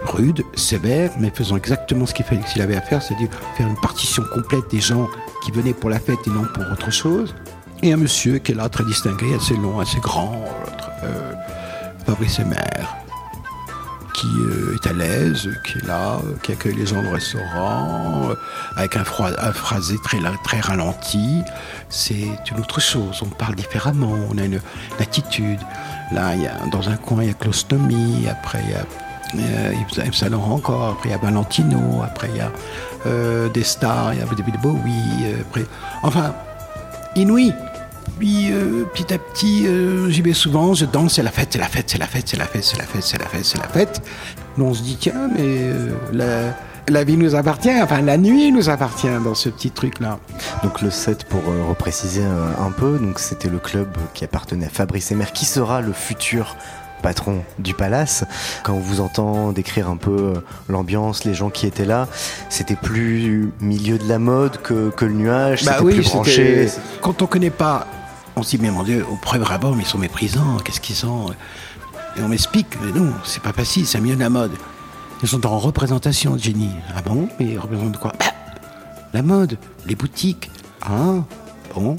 [0.07, 4.23] rude, sévère, mais faisant exactement ce qu'il qu'il avait à faire, c'est-à-dire faire une partition
[4.33, 5.09] complète des gens
[5.45, 7.35] qui venaient pour la fête et non pour autre chose.
[7.83, 10.41] Et un monsieur qui est là, très distingué, assez long, assez grand,
[11.05, 11.33] euh,
[12.07, 13.02] Fabrice Emer
[14.15, 18.35] qui euh, est à l'aise, qui est là, qui accueille les gens au restaurant, euh,
[18.77, 21.43] avec un, phrasé très, très ralenti.
[21.89, 24.61] C'est une autre chose, on parle différemment, on a une,
[25.01, 25.61] attitude.
[26.13, 28.85] Là, il y a, dans un coin, il y a Clostomie, après il y a
[29.35, 32.53] euh, encore, après il y a Valentino, après il y a
[33.07, 35.65] euh, des stars, il y a David Bowie, après...
[36.03, 36.35] Enfin,
[37.17, 37.55] inouï
[38.19, 41.59] puis euh, petit à petit, euh, j'y vais souvent, je danse, c'est la fête, c'est
[41.59, 43.59] la fête, c'est la fête, c'est la fête, c'est la fête, c'est la fête, c'est
[43.59, 44.03] la fête.
[44.59, 46.53] on se dit, tiens, mais euh,
[46.89, 50.19] la, vie nous appartient, enfin la nuit nous appartient dans ce petit truc-là.
[50.63, 55.11] Donc le 7, pour repréciser un peu, donc c'était le club qui appartenait à Fabrice
[55.11, 56.57] Emer, qui sera le futur
[57.03, 58.25] patron du palace.
[58.63, 60.35] Quand on vous entend décrire un peu
[60.69, 62.09] l'ambiance, les gens qui étaient là,
[62.49, 66.69] c'était plus milieu de la mode que, le nuage, bah c'était plus branché.
[67.03, 67.87] Quand on connaît pas
[68.37, 71.27] on se dit, mais mon Dieu, au premier abord, ils sont méprisants, qu'est-ce qu'ils sont?
[72.17, 74.53] Et on m'explique, mais non, c'est pas facile, c'est mieux de la mode.
[75.23, 76.71] Ils sont en représentation, Jenny.
[76.97, 77.29] Ah bon?
[77.39, 78.13] Mais ils représentent quoi?
[78.19, 78.27] Bah,
[79.13, 80.51] La mode, les boutiques.
[80.83, 81.23] Ah,
[81.75, 81.97] bon.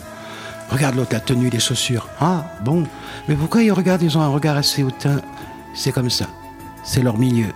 [0.69, 2.07] Regarde l'autre, la tenue, les chaussures.
[2.19, 2.85] Ah, bon.
[3.27, 5.21] Mais pourquoi ils regardent, ils ont un regard assez hautain?
[5.75, 6.27] C'est comme ça.
[6.83, 7.47] C'est leur milieu.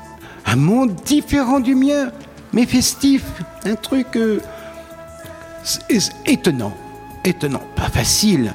[0.45, 2.11] Un monde différent du mien,
[2.53, 3.23] mais festif.
[3.65, 4.39] Un truc euh,
[6.25, 6.73] étonnant.
[7.23, 7.61] Étonnant.
[7.75, 8.53] Pas facile.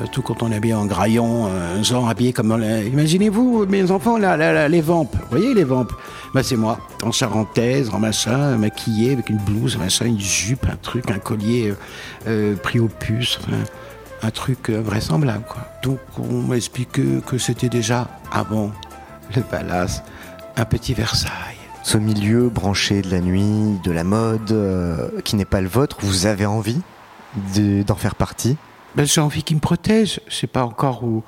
[0.00, 2.50] Euh, tout quand on est habillé en graillon, euh, genre habillé comme...
[2.92, 5.14] Imaginez-vous, mes enfants, là, les vampes.
[5.14, 5.92] Vous voyez les vampes
[6.34, 10.76] bah, C'est moi, en charentaise, en machin, maquillé, avec une blouse, machin, une jupe, un
[10.76, 11.74] truc, un collier
[12.26, 13.38] euh, pris au puce,
[14.22, 15.44] un truc vraisemblable.
[15.82, 18.70] Donc on m'a que c'était déjà avant
[19.34, 20.02] le palace
[20.56, 21.30] un petit Versailles.
[21.82, 24.56] Ce milieu branché de la nuit, de la mode,
[25.24, 26.80] qui n'est pas le vôtre, vous avez envie
[27.56, 28.56] de- d'en faire partie?
[28.94, 30.20] Ben, j'ai envie qu'il me protège.
[30.28, 31.22] Je sais pas encore où,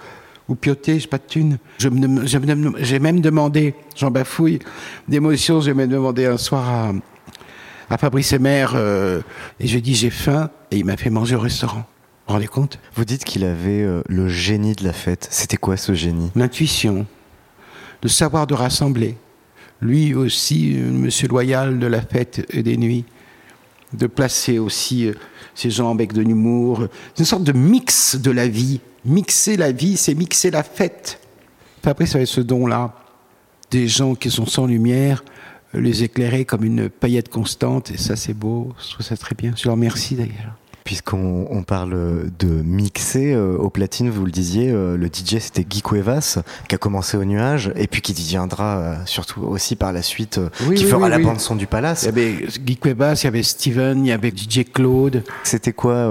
[0.48, 4.59] où pioter, j'ai pas de me- J'ai même, j'ai demandé, j'en bafouille
[5.09, 6.92] d'émotion, j'ai même demandé un soir à,
[7.88, 9.20] à Fabrice Emer, euh,
[9.61, 11.85] et je lui ai dit j'ai faim, et il m'a fait manger au restaurant.
[12.27, 12.79] Vous vous rendez compte?
[12.94, 15.27] Vous dites qu'il avait euh, le génie de la fête.
[15.31, 16.31] C'était quoi ce génie?
[16.35, 17.07] L'intuition,
[18.03, 19.16] le savoir de rassembler.
[19.81, 23.05] Lui aussi, euh, monsieur loyal de la fête et des nuits,
[23.92, 25.12] de placer aussi euh,
[25.55, 26.88] ces gens avec de l'humour.
[27.14, 28.81] C'est une sorte de mix de la vie.
[29.05, 31.21] Mixer la vie, c'est mixer la fête.
[31.83, 32.95] Fabrice avait ce don-là.
[33.71, 35.25] Des gens qui sont sans lumière,
[35.75, 39.35] euh, les éclairer comme une paillette constante, et ça c'est beau, je trouve ça très
[39.35, 39.53] bien.
[39.57, 40.57] Je leur remercie d'ailleurs.
[40.85, 45.64] Puisqu'on on parle de mixer, euh, au platine, vous le disiez, euh, le DJ c'était
[45.64, 49.94] Guy Cuevas, qui a commencé au nuage, et puis qui deviendra euh, surtout aussi par
[49.94, 51.23] la suite, Oui, qui oui, fera oui, la oui.
[51.25, 52.03] bande-son du Palace.
[52.03, 55.25] Il y avait Guy Cuevas, il y avait Steven, il y avait DJ Claude.
[55.42, 56.07] C'était quoi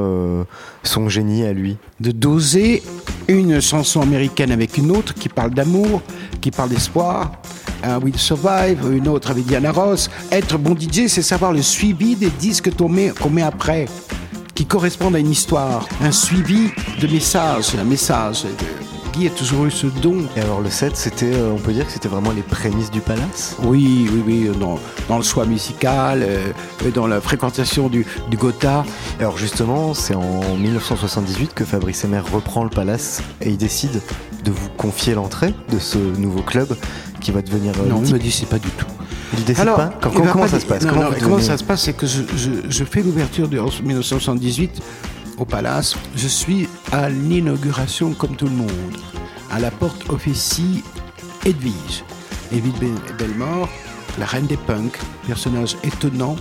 [0.81, 1.77] son génie à lui?
[1.99, 2.81] De doser
[3.27, 6.01] une chanson américaine avec une autre qui parle d'amour,
[6.41, 7.33] qui parle d'espoir,
[7.83, 10.09] un Will Survive, une autre avec Diana Ross.
[10.31, 13.85] Être bon DJ, c'est savoir le suivi des disques qu'on met, qu'on met après,
[14.55, 16.69] qui correspondent à une histoire, un suivi
[17.01, 18.45] de messages, un message.
[19.13, 20.23] Guy a toujours eu ce don.
[20.35, 22.99] Et alors le set, c'était, euh, on peut dire que c'était vraiment les prémices du
[22.99, 23.55] Palace?
[23.61, 26.51] Oui, oui, oui, dans, dans le choix musical, euh,
[26.95, 28.83] dans la fréquentation du, du Gotha.
[29.19, 34.01] Alors justement, c'est en 1978 que Fabrice Emer reprend le Palace et il décide
[34.43, 36.75] de vous confier l'entrée de ce nouveau club
[37.21, 38.87] qui va devenir euh, Non, il me dit c'est pas du tout.
[39.37, 41.83] Il décide Alors, pas Comment pas ça se passe non, Comment non, ça se passe
[41.83, 44.81] C'est que je, je- je fais l'ouverture de en 1978
[45.37, 45.95] au Palace.
[46.15, 48.69] Je suis à l'inauguration comme tout le monde.
[49.51, 50.83] À la porte officie
[51.45, 52.03] Edwige.
[52.51, 53.67] Edwige Be- Bellemare,
[54.19, 56.35] la reine des punks, personnage étonnant,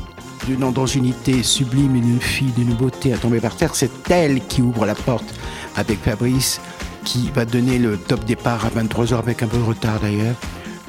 [0.46, 3.74] d'une androgynité sublime et d'une fille d'une beauté à tomber par terre.
[3.74, 5.33] C'est elle qui ouvre la porte
[5.76, 6.61] avec Fabrice,
[7.05, 10.35] qui va donner le top départ à 23h avec un peu de retard d'ailleurs.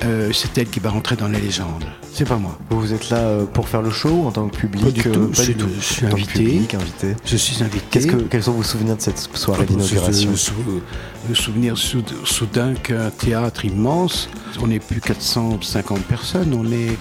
[0.03, 1.85] Euh, c'est elle qui va rentrer dans la légende.
[2.11, 2.57] C'est pas moi.
[2.69, 5.11] Vous êtes là euh, pour faire le show en tant que public Pas du euh,
[5.13, 5.67] tout, Pas je du tout.
[5.79, 6.43] je suis invité.
[6.43, 7.15] public, invité.
[7.25, 8.05] Je suis invité.
[8.07, 11.77] Que, quels sont vos souvenirs de cette soirée Ah, d'inauguration je- je- je- Le souvenir
[11.77, 14.27] sou- soudain qu'un théâtre immense,
[14.61, 16.97] on n'est plus 450 personnes, on est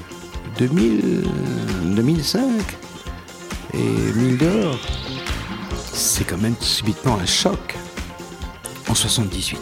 [0.58, 1.24] 2000,
[1.96, 2.40] 2005
[3.74, 3.78] et
[4.14, 4.78] 1000 dehors.
[5.92, 7.74] C'est quand même subitement un choc
[8.88, 9.58] en 78.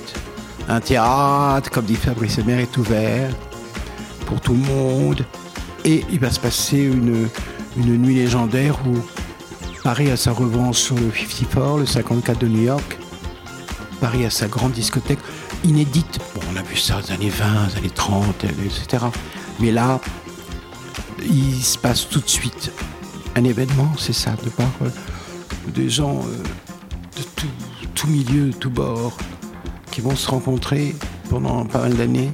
[0.71, 3.35] Un théâtre, comme dit Fabrice Emer, est ouvert
[4.27, 5.27] pour tout le monde
[5.85, 7.27] et il va se passer une,
[7.77, 8.97] nuit légendaire où
[9.83, 12.99] Paris a sa revanche sur le 54, le 54 de New York.
[14.01, 15.19] Paris a sa grande discothèque
[15.65, 16.21] inédite.
[16.37, 19.07] Bon, on a vu ça aux années 20, aux années 30, etc.
[19.59, 20.01] Mais là,
[21.21, 22.71] il se passe tout de suite
[23.35, 24.89] un événement, c'est ça, de voir euh,
[25.75, 26.43] des gens euh,
[27.19, 27.49] de tout,
[27.97, 29.17] tout milieu, tout bord,
[29.90, 30.94] qui vont se rencontrer
[31.29, 32.33] pendant pas mal d'années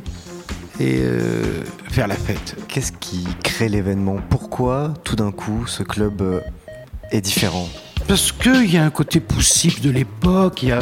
[0.79, 2.57] et euh, faire la fête.
[2.69, 4.17] Qu'est-ce qui crée l'événement?
[4.29, 6.41] Pourquoi tout d'un coup ce club euh,
[7.11, 7.69] est différent?
[8.09, 10.79] Parce qu'il y a un côté poussif de l'époque, il y a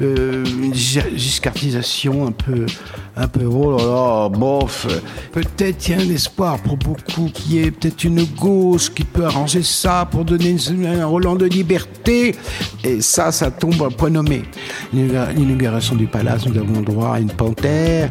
[0.00, 2.66] euh, une gi- giscardisation un peu,
[3.16, 4.86] un peu, oh là là, bof.
[5.32, 9.04] Peut-être il y a un espoir pour beaucoup qu'il y ait peut-être une gauche qui
[9.04, 10.56] peut arranger ça pour donner
[10.86, 12.34] un Roland de liberté.
[12.84, 14.42] Et ça, ça tombe à point nommé.
[14.92, 18.08] L'inaugura- L'inauguration du palace, nous avons droit à une panthère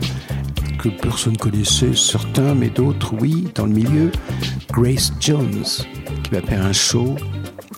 [0.82, 4.12] que personne connaissait, certains, mais d'autres, oui, dans le milieu.
[4.72, 5.64] Grace Jones,
[6.24, 7.16] qui va faire un show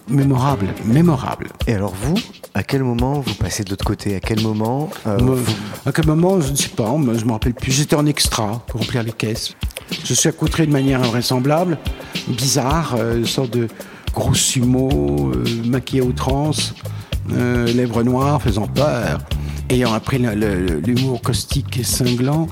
[0.09, 1.47] mémorable, mémorable.
[1.67, 2.15] Et alors vous,
[2.53, 4.15] à quel moment vous passez de l'autre côté?
[4.15, 5.53] À quel moment euh, vous-
[5.85, 7.71] À quel moment, je ne sais pas, je me rappelle plus.
[7.71, 9.55] J'étais en extra pour remplir les caisses.
[10.03, 11.77] Je suis accoutré de manière invraisemblable,
[12.27, 13.67] bizarre, euh, une sorte de
[14.13, 16.73] gros sumo, euh, maquillé à outrance,
[17.29, 19.19] lèvres noires, faisant peur.
[19.69, 22.47] Ayant appris l'humour caustique et cinglant,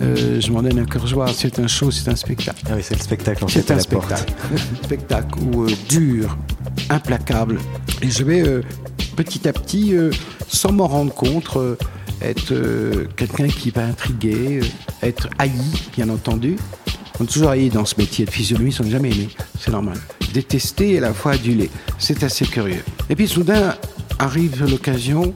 [0.00, 1.26] euh, je m'en donne un cœur joie.
[1.34, 2.62] C'est un show, c'est un spectacle.
[2.68, 4.32] Ah oui, c'est le spectacle en C'est fait un la spectacle.
[4.52, 6.36] Un spectacle où, euh, dur,
[6.90, 7.58] implacable.
[8.02, 8.62] Et je vais euh,
[9.22, 10.10] petit à petit, euh,
[10.48, 11.76] sans m'en rendre compte, euh,
[12.22, 14.60] être euh, quelqu'un qui va intriguer,
[15.02, 15.52] être haï,
[15.94, 16.56] bien entendu.
[17.18, 19.28] On est toujours haï dans ce métier de physionomie, on n'est jamais aimé.
[19.58, 19.98] C'est normal.
[20.32, 21.68] Détesté et à la fois adulé.
[21.98, 22.82] C'est assez curieux.
[23.10, 23.74] Et puis soudain
[24.18, 25.34] arrive l'occasion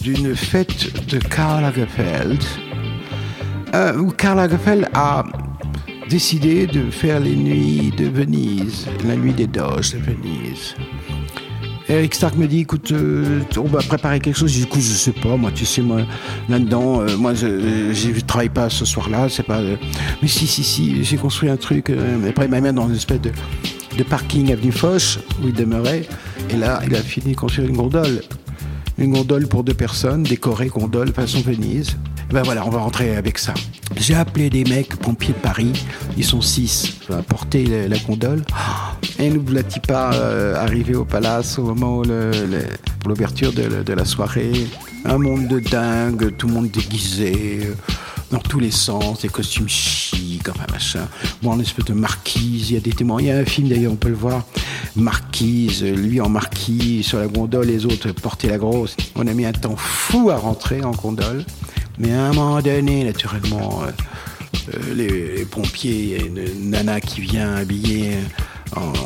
[0.00, 2.40] d'une fête de Karl Lagerfeld
[3.98, 5.24] où Karl Lagerfeld a
[6.08, 10.76] décidé de faire les nuits de Venise, la nuit des doges de Venise.
[11.92, 14.50] Eric Stark me dit, écoute, euh, on va préparer quelque chose.
[14.50, 16.00] Dis, écoute, je sais pas, moi, tu sais, moi,
[16.48, 19.58] là-dedans, euh, moi, je, ne travaille pas ce soir-là, c'est pas.
[19.58, 19.76] Euh,
[20.22, 21.90] mais si, si, si, j'ai construit un truc.
[21.90, 23.30] après, il m'a mis dans une espèce de,
[23.98, 26.08] de parking avenue Foch où il demeurait.
[26.48, 28.22] Et là, il a fini de construire une gondole.
[28.96, 31.98] Une gondole pour deux personnes, décorée gondole façon Venise.
[32.30, 33.52] ben voilà, on va rentrer avec ça.
[33.96, 35.72] J'ai appelé des mecs pompiers de Paris,
[36.16, 38.42] ils sont six, à porter la gondole.
[39.18, 42.04] Et nous voilà pas euh, arrivé au palace au moment où
[43.06, 44.52] l'ouverture de, la soirée?
[45.04, 47.74] Un monde de dingue, tout le monde déguisé, euh,
[48.30, 51.06] dans tous les sens, des costumes chics, enfin machin.
[51.42, 53.20] Moi, en espèce de marquise, il y a des témoins.
[53.20, 54.44] Il y a un film d'ailleurs, on peut le voir.
[54.94, 58.96] Marquise, lui en marquise, sur la gondole, les autres portaient la grosse.
[59.16, 61.44] On a mis un temps fou à rentrer en gondole.
[61.98, 63.90] Mais à un moment donné, naturellement, euh,
[64.74, 68.14] euh, les, pompiers, il y a une nana qui vient habillée
[68.76, 69.01] en,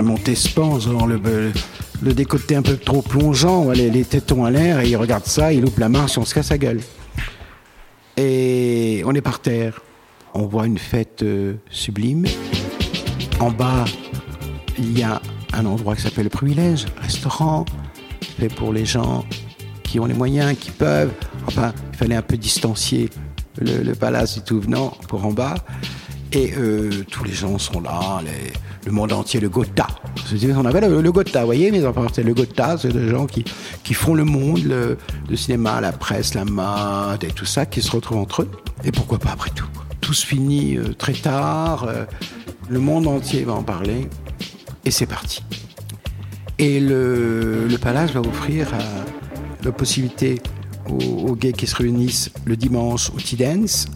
[0.00, 1.52] Montespan, le,
[2.02, 5.52] le décoté un peu trop plongeant, les, les tétons à l'air, et il regarde ça,
[5.52, 6.80] il loupe la marche, on se casse la gueule.
[8.16, 9.80] Et on est par terre.
[10.34, 12.26] On voit une fête euh, sublime.
[13.40, 13.84] En bas,
[14.78, 15.20] il y a
[15.52, 17.64] un endroit qui s'appelle le privilège, restaurant,
[18.38, 19.24] fait pour les gens
[19.82, 21.12] qui ont les moyens, qui peuvent.
[21.46, 23.10] Enfin, il fallait un peu distancier
[23.60, 25.54] le, palace du tout venant pour en bas.
[26.32, 28.20] Et euh, tous les gens sont là,
[28.84, 29.86] le monde entier, le Gotha.
[30.56, 33.26] On avait le, le Gotha, vous voyez, mes enfants, c'est le Gotha, c'est des gens
[33.26, 33.44] qui,
[33.84, 37.90] qui font le monde, le, cinéma, la presse, la mode et tout ça, qui se
[37.90, 38.50] retrouvent entre eux.
[38.84, 39.68] Et pourquoi pas après tout?
[40.00, 42.04] Tout se finit euh, très tard, euh,
[42.68, 44.08] le monde entier va en parler,
[44.84, 45.42] et c'est parti.
[46.58, 48.68] Et le, le palace va offrir
[49.62, 50.40] la possibilité
[50.88, 53.86] aux, gays qui se réunissent le dimanche au Dance,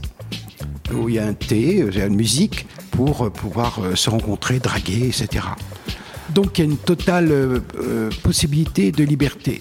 [0.94, 4.08] où il y a un thé, il y a une musique pour pouvoir euh, se
[4.08, 5.44] rencontrer, draguer, etc.
[6.30, 9.60] Donc il y a une totale euh, euh, possibilité de liberté.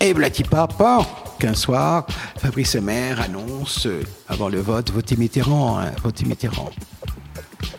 [0.00, 1.06] Et Blatipa, pas
[1.38, 2.06] qu'un soir,
[2.38, 3.88] Fabrice Maire annonce,
[4.28, 6.70] avant le vote, votez Mitterrand, hein, votez Mitterrand.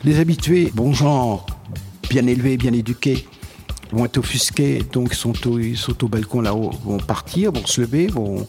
[0.04, 1.46] Les habitués, bon genre,
[2.10, 3.28] bien élevés, bien éduqués,
[3.92, 7.82] vont être offusqués, donc sont au, ils sont au balcon là-haut, vont partir, vont se
[7.82, 8.48] lever, vont,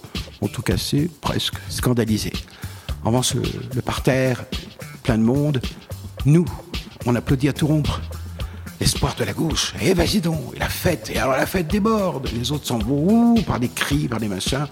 [0.53, 2.33] tout casser, presque scandalisés.
[3.03, 4.45] En revanche, le, parterre,
[5.03, 5.61] plein de monde,
[6.27, 6.45] nous,
[7.07, 8.01] on applaudit à tout rompre.
[8.81, 12.29] L'espoir de la gauche, et eh, vas-y donc, la fête, et alors la fête déborde,
[12.37, 14.67] les autres s'en vont par des cris, par des machins.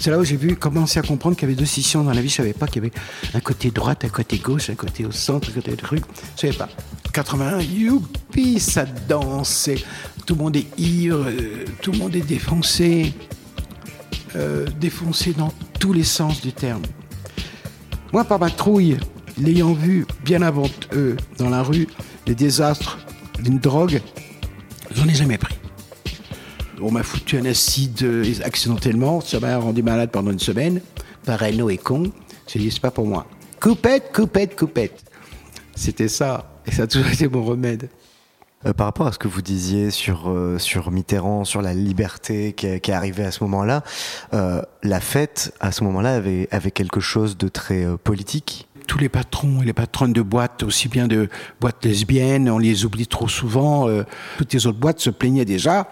[0.00, 2.20] C'est là où j'ai vu commencer à comprendre qu'il y avait deux scissions dans la
[2.20, 2.28] vie.
[2.28, 2.94] Je savais pas qu'il y avait
[3.34, 6.02] un côté droite, un côté gauche, un côté au centre, un côté truc.
[6.34, 6.68] Je savais pas.
[7.12, 9.70] 81, youpi, ça danse.
[10.26, 13.12] Tout le monde est ivre, euh, tout le monde est défoncé.
[14.34, 16.82] Euh, défoncé dans tous les sens du terme.
[18.12, 18.98] Moi, par ma trouille,
[19.38, 21.88] l'ayant vu bien avant eux dans la rue,
[22.26, 22.98] les désastres
[23.42, 24.00] d'une drogue,
[24.94, 25.56] j'en ai jamais pris
[26.82, 30.80] on m'a foutu un acide euh, accidentellement, ça m'a rendu malade pendant une semaine.
[31.24, 32.10] Parano et con.
[32.48, 33.26] J'ai dit, c'est pas pour moi.
[33.60, 35.04] Coupette, coupette, coupette.
[35.74, 36.52] C'était ça.
[36.66, 37.88] Et ça a toujours été mon remède.
[38.66, 42.52] Euh, par rapport à ce que vous disiez sur euh, sur Mitterrand, sur la liberté
[42.52, 43.82] qui, qui est arrivée à ce moment-là,
[44.32, 49.62] la fête à ce moment-là avait avait quelque chose de très politique tous les patrons
[49.62, 51.28] et les patronnes de boîtes, aussi bien de
[51.60, 53.88] boîtes lesbiennes, on les oublie trop souvent.
[53.88, 54.04] Euh,
[54.38, 55.88] toutes les autres boîtes se plaignaient déjà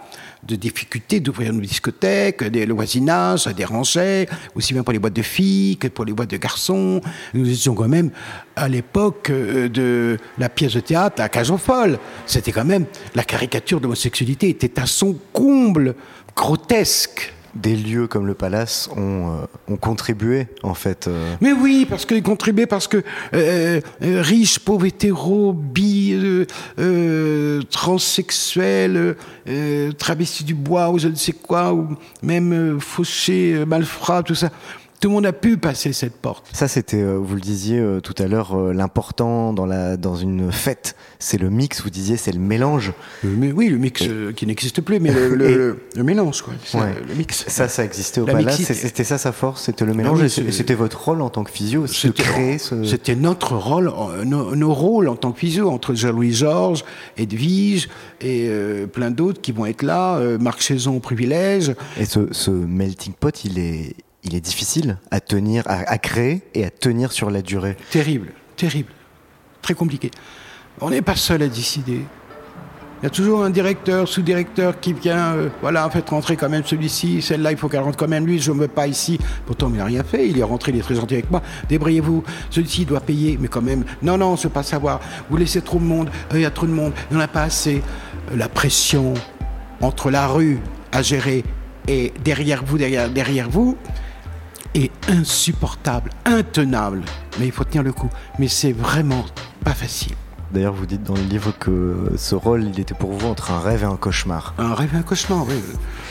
[0.47, 5.23] de difficultés d'ouvrir nos discothèques, le voisinage, ça dérangeait, aussi bien pour les boîtes de
[5.23, 7.01] filles que pour les boîtes de garçons.
[7.35, 8.11] Nous étions quand même
[8.57, 11.59] à l'époque euh, de la pièce de théâtre, la cage aux.
[12.27, 15.95] C'était quand même, la caricature de l'homosexualité était à son comble,
[16.35, 21.09] grotesque des lieux comme le palace ont, euh, ont contribué en fait.
[21.09, 21.35] Euh.
[21.41, 23.03] Mais oui, parce qu'ils contribuaient parce que
[23.35, 26.17] euh, riches, pauvres, hétéros, bi,
[27.71, 29.17] transsexuels,
[29.99, 31.89] travestis du bois ou je ne sais quoi, ou
[32.23, 34.51] même fauchés, malfrats, tout ça,
[35.01, 36.47] tout le monde a pu passer cette porte.
[36.53, 40.15] Ça, c'était, euh, vous le disiez euh, tout à l'heure, euh, l'important dans, la, dans
[40.15, 42.93] une fête, c'est le mix, vous disiez, c'est le mélange.
[43.25, 44.05] Mais, oui, le mix
[44.37, 46.53] qui n'existe plus, mais le, le, mélange, quoi.
[46.75, 47.47] le mix.
[47.49, 51.03] Ça, ça existait au palace, c'était ça sa force, c'était le mélange, et c'était votre
[51.03, 52.85] rôle en tant que physio, c'était créer ce...
[52.85, 53.91] C'était notre rôle,
[54.27, 56.85] nos, rôles en tant que physio, entre Jean-Louis Georges,
[57.17, 57.89] Edwige,
[58.21, 58.51] et
[58.93, 61.75] plein d'autres qui vont être là, Marc Chaison au privilège.
[61.99, 66.65] Et ce, ce melting pot, il est il est difficile à tenir, à, créer et
[66.65, 67.77] à tenir sur la durée.
[67.91, 68.93] Terrible, terrible,
[69.63, 70.11] très compliqué.
[70.81, 72.01] On n'est pas seul à décider.
[73.03, 76.51] Il y a toujours un directeur, sous-directeur qui vient, euh, voilà, en fait, rentrer quand
[76.51, 79.19] même celui-ci, celle-là, il faut qu'elle rentre quand même lui, je ne veux pas ici.
[79.47, 81.41] Pourtant, il n'a rien fait, il est rentré, il est très gentil avec moi.
[81.67, 85.01] Débrouillez-vous, celui-ci doit payer, mais quand même, non, non, on ne veut pas savoir.
[85.31, 87.25] Vous laissez trop de monde, euh, il y a trop de monde, il n'y en
[87.25, 87.83] a pas assez.
[88.33, 89.15] Euh, la pression,
[89.81, 90.59] entre la rue
[90.93, 91.43] à gérer
[91.89, 93.77] et derrière vous, derrière, derrière vous,
[94.75, 97.03] est insupportable, intenable.
[97.39, 98.11] Mais il faut tenir le coup.
[98.39, 99.25] Mais c'est vraiment
[99.65, 100.15] pas facile.
[100.53, 103.61] D'ailleurs, vous dites dans le livre que ce rôle, il était pour vous entre un
[103.61, 104.55] rêve et un cauchemar.
[104.59, 105.55] Un rêve et un cauchemar, oui.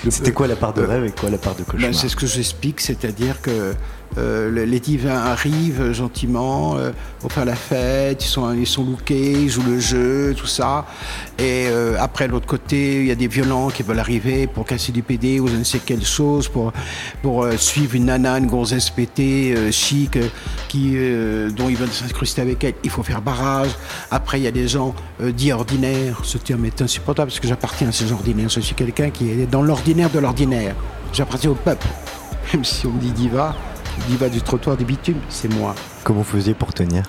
[0.09, 2.15] C'était quoi la part de rêve et quoi la part de cauchemar Ben, c'est ce
[2.15, 3.73] que j'explique, c'est-à-dire que
[4.17, 8.83] euh, le- les divins arrivent gentiment euh, pour faire la fête, ils sont, ils sont
[8.83, 10.85] lookés, ils jouent le jeu, tout ça.
[11.37, 14.91] Et euh, après, l'autre côté, il y a des violents qui veulent arriver pour casser
[14.91, 16.73] du PD ou je ne sais quelle chose, pour,
[17.21, 20.27] pour euh, suivre une nana, une gonzesse euh, chic, euh,
[20.67, 20.95] qui,
[21.55, 22.73] dont ils veulent s'incruster avec elle.
[22.83, 23.69] Il faut faire barrage.
[24.11, 26.19] Après, il y a des gens dits ordinaires.
[26.23, 28.49] Ce terme est insupportable parce que j'appartiens à ces ordinaires.
[28.49, 30.75] Je suis quelqu'un qui est dans l'ordinaire de l'ordinaire.
[31.13, 31.87] J'appartiens au peuple.
[32.53, 33.55] Même si on me dit diva,
[34.07, 35.75] diva du trottoir du bitume, c'est moi.
[36.03, 37.03] Comment vous faisiez pour tenir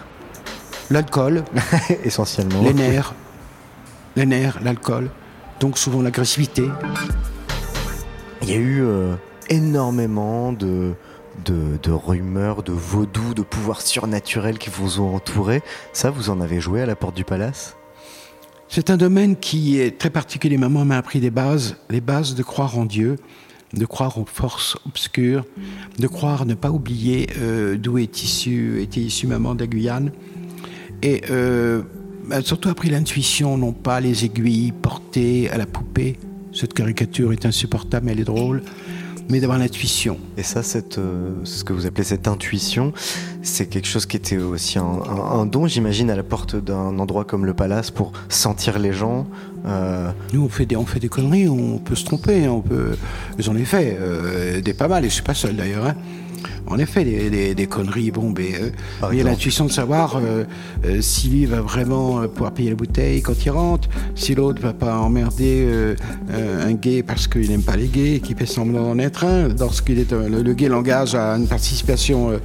[0.90, 1.44] L'alcool,
[2.04, 2.62] Essentiellement.
[2.62, 3.14] les nerfs,
[4.16, 5.10] les nerfs, l'alcool,
[5.60, 6.64] donc souvent l'agressivité.
[8.42, 9.14] Il y a eu euh,
[9.48, 10.94] énormément de,
[11.44, 15.62] de, de rumeurs, de vaudou, de pouvoirs surnaturels qui vous ont entouré.
[15.92, 17.76] Ça, vous en avez joué à la porte du palace?
[18.68, 20.56] C'est un domaine qui est très particulier.
[20.56, 23.16] Maman m'a appris des bases, les bases de croire en Dieu,
[23.74, 25.44] de croire aux forces obscures,
[25.98, 30.12] de croire, ne pas oublier euh, d'où est issue, était issue maman de la Guyane.
[31.02, 31.82] Et euh,
[32.30, 36.18] a surtout appris l'intuition, non pas les aiguilles portées à la poupée.
[36.52, 38.62] Cette caricature est insupportable, mais elle est drôle.
[39.28, 40.18] Mais d'avoir l'intuition.
[40.36, 42.92] Et ça, cette, euh, ce que vous appelez cette intuition,
[43.42, 46.98] c'est quelque chose qui était aussi un, un- un don, j'imagine, à la porte d'un
[46.98, 49.26] endroit comme le palace pour sentir les gens.
[49.66, 52.96] euh, Nous, on fait des, on fait des conneries, on peut se tromper, on peut.
[53.38, 55.86] J'en ai fait euh, des pas mal, et je suis pas seul d'ailleurs.
[55.86, 55.94] Hein.
[56.66, 58.70] En effet, des, des, des conneries, bon, mais euh,
[59.00, 60.44] Par il y a l'intuition de savoir euh,
[60.84, 64.62] euh, si lui va vraiment euh, pouvoir payer la bouteille quand il rentre, si l'autre
[64.62, 65.96] va pas emmerder euh,
[66.30, 69.48] euh, un gay parce qu'il n'aime pas les gays, qui fait semblant d'en être un,
[69.48, 72.38] lorsqu'il est euh, le, le gay l'engage à une participation euh,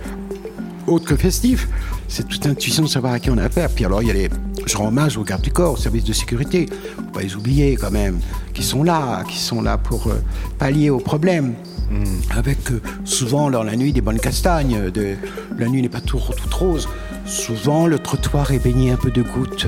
[0.87, 1.67] autre que festif.
[2.07, 3.69] C'est toute intuition de savoir à qui on a affaire.
[3.69, 4.29] Puis alors, il y a les.
[4.67, 6.67] Je rends hommage aux gardes du corps, aux services de sécurité.
[6.95, 8.19] Faut pas les oublier quand même,
[8.53, 10.21] qui sont là, qui sont là pour euh,
[10.59, 11.53] pallier aux problèmes.
[12.31, 14.89] Avec euh, souvent, dans la nuit, des bonnes castagnes.
[14.91, 15.15] De...
[15.57, 16.87] La nuit n'est pas tout, toute rose.
[17.25, 19.67] Souvent, le trottoir est baigné un peu de gouttes,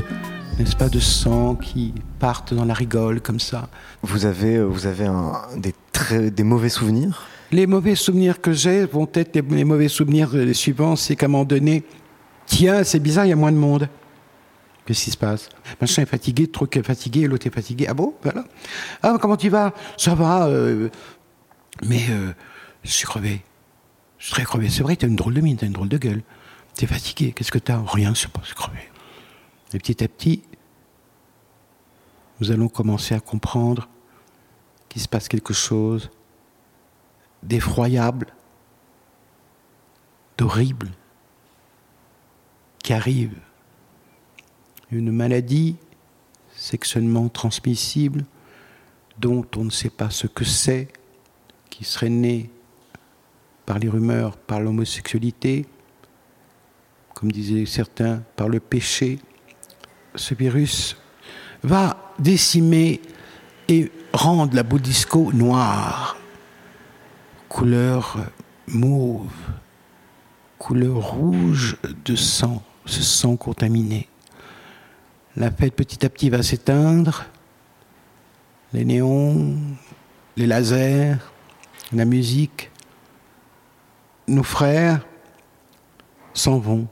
[0.60, 3.70] n'est-ce pas, de sang qui partent dans la rigole comme ça.
[4.04, 7.26] vous avez, euh, vous avez un- des, très, des mauvais souvenirs?
[7.52, 11.16] Les mauvais souvenirs que j'ai vont être les, les mauvais souvenirs euh, les suivants, c'est
[11.16, 11.84] qu'à un moment donné,
[12.46, 13.88] tiens, c'est bizarre, il y a moins de monde.
[14.86, 15.50] Qu'est-ce qui se passe?
[15.82, 17.88] Machin est fatigué, le truc est fatigué, l'autre est fatigué.
[17.90, 18.14] Ah bon?
[18.24, 18.46] Voilà.
[19.04, 19.74] Ah, comment tu vas?
[19.98, 20.48] Ça va.
[20.48, 20.90] euh,
[21.86, 22.34] mais euh,
[22.84, 23.44] je suis crevé.
[24.18, 24.70] Je suis très crevé.
[24.70, 26.24] C'est vrai, t'as une drôle de mine, t'as une drôle de gueule.
[26.74, 27.32] T'es fatigué.
[27.32, 27.82] Qu'est-ce que t'as?
[27.86, 28.80] Rien, je sais pas, suis crevé.
[29.74, 30.44] Et petit à petit,
[32.40, 33.90] nous allons commencer à comprendre
[34.90, 36.10] qu'il se passe quelque chose
[37.44, 38.28] d'effroyable,
[40.38, 40.92] d'horrible,
[42.84, 43.34] qui arrive.
[44.92, 45.76] Une maladie
[46.56, 48.24] sexuellement transmissible
[49.20, 50.88] dont on ne sait pas ce que c'est,
[51.78, 52.50] qui serait née
[53.68, 55.68] par les rumeurs, par l'homosexualité,
[57.14, 59.20] comme disaient certains, par le péché.
[60.16, 60.98] Ce virus
[61.62, 63.00] va décimer
[63.68, 66.18] et rendre la Bouddhisco noire
[67.48, 68.26] couleur
[68.66, 69.32] mauve,
[70.58, 74.10] couleur rouge de sang, ce sang contaminé.
[75.36, 77.26] La fête petit à petit va s'éteindre,
[78.74, 79.56] les néons,
[80.38, 81.18] les lasers,
[81.94, 82.72] la musique,
[84.28, 85.06] nos frères
[86.34, 86.88] s'en vont.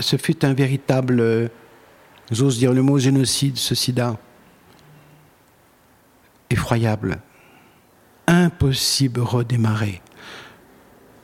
[0.00, 1.50] Ce fut un véritable,
[2.30, 4.18] j'ose dire le mot génocide, ce sida.
[6.50, 7.20] Effroyable
[8.26, 10.00] impossible redémarrer.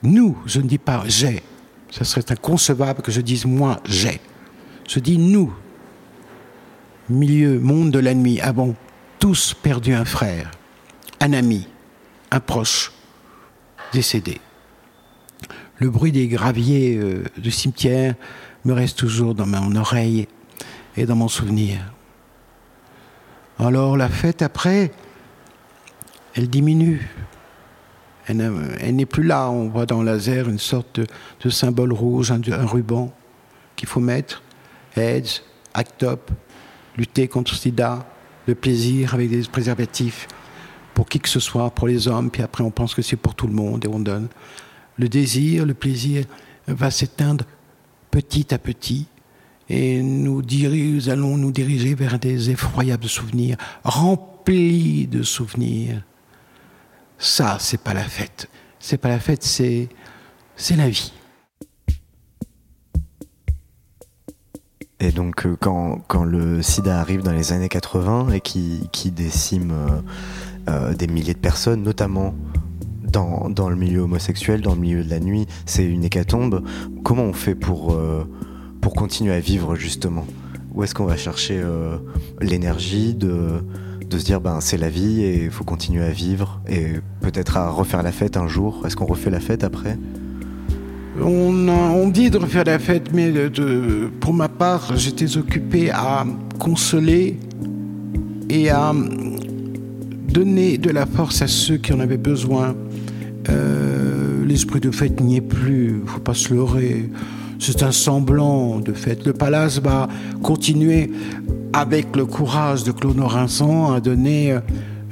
[0.03, 1.43] Nous, je ne dis pas j'ai.
[1.89, 4.19] Ce serait inconcevable que je dise moi j'ai.
[4.87, 5.53] Je dis nous.
[7.09, 8.75] Milieu, monde de la nuit, avons
[9.17, 10.51] tous perdu un frère,
[11.19, 11.67] un ami,
[12.31, 12.91] un proche,
[13.93, 14.39] décédé.
[15.77, 18.15] Le bruit des graviers euh, du cimetière
[18.65, 20.27] me reste toujours dans mon oreille
[20.97, 21.79] et dans mon souvenir.
[23.57, 24.91] Alors la fête après,
[26.35, 27.09] elle diminue.
[28.27, 29.49] Elle, n'est plus là.
[29.49, 33.11] On voit dans le laser une sorte de, symbole rouge, un, ruban
[33.75, 34.43] qu'il faut mettre.
[34.95, 35.41] AIDS,
[35.73, 36.31] ACT UP,
[36.95, 38.05] lutter contre sida,
[38.45, 40.27] le plaisir avec des préservatifs
[40.99, 43.33] pour qui que ce soit, pour les hommes, puis après on pense que c'est pour
[43.33, 44.27] tout le monde et on donne.
[44.97, 46.25] Le désir, le plaisir
[46.67, 47.45] va s'éteindre
[48.11, 49.07] petit à petit
[49.69, 56.03] et nous, nous allons nous diriger vers des effroyables souvenirs, remplis de souvenirs.
[57.17, 58.49] Ça, c'est pas la fête.
[58.77, 59.87] C'est pas la fête, c'est
[60.57, 61.13] c'est la vie.
[64.99, 69.11] Et donc euh, quand, quand, le sida arrive dans les années 80 et qui, qui
[69.11, 70.01] décime euh,
[70.67, 72.33] euh, des milliers de personnes, notamment
[73.03, 76.63] dans, dans, le milieu homosexuel, dans le milieu de la nuit, c'est une hécatombe,
[77.03, 77.97] comment on fait pour,
[78.81, 80.27] pour continuer à vivre justement?
[80.75, 81.59] Où est-ce qu'on va chercher
[82.39, 83.63] l'énergie de,
[84.09, 87.57] de se dire ben c'est la vie et il faut continuer à vivre et peut-être
[87.57, 88.83] à refaire la fête un jour?
[88.85, 89.97] Est-ce qu'on refait la fête après?
[91.21, 93.31] On, dit de refaire la fête, mais
[94.19, 96.25] pour ma part, j'étais occupé à
[96.59, 97.37] consoler
[98.49, 98.93] et à
[100.29, 102.75] donner de la force à ceux qui en avaient besoin.
[103.49, 107.09] Euh, l'esprit de fête n'y est plus, faut pas se leurrer.
[107.59, 109.25] C'est un semblant de fête.
[109.25, 110.07] Le palace va
[110.41, 111.11] continuer
[111.73, 114.57] avec le courage de Claude à donner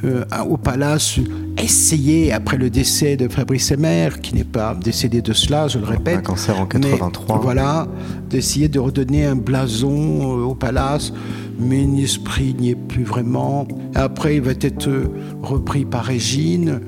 [0.03, 1.19] euh, au palace
[1.61, 5.85] essayer, après le décès de Fabrice Emmer, qui n'est pas décédé de cela, je le
[5.85, 6.19] répète.
[6.19, 7.39] Un cancer en 83.
[7.39, 7.87] voilà,
[8.29, 11.13] d'essayer de redonner un blason euh, au palace,
[11.59, 13.67] mais l'esprit n'y est plus vraiment.
[13.95, 15.07] Après, il va être euh,
[15.41, 16.81] repris par Régine,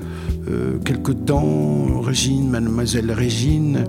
[0.49, 3.83] euh, quelque temps, Régine, mademoiselle Régine,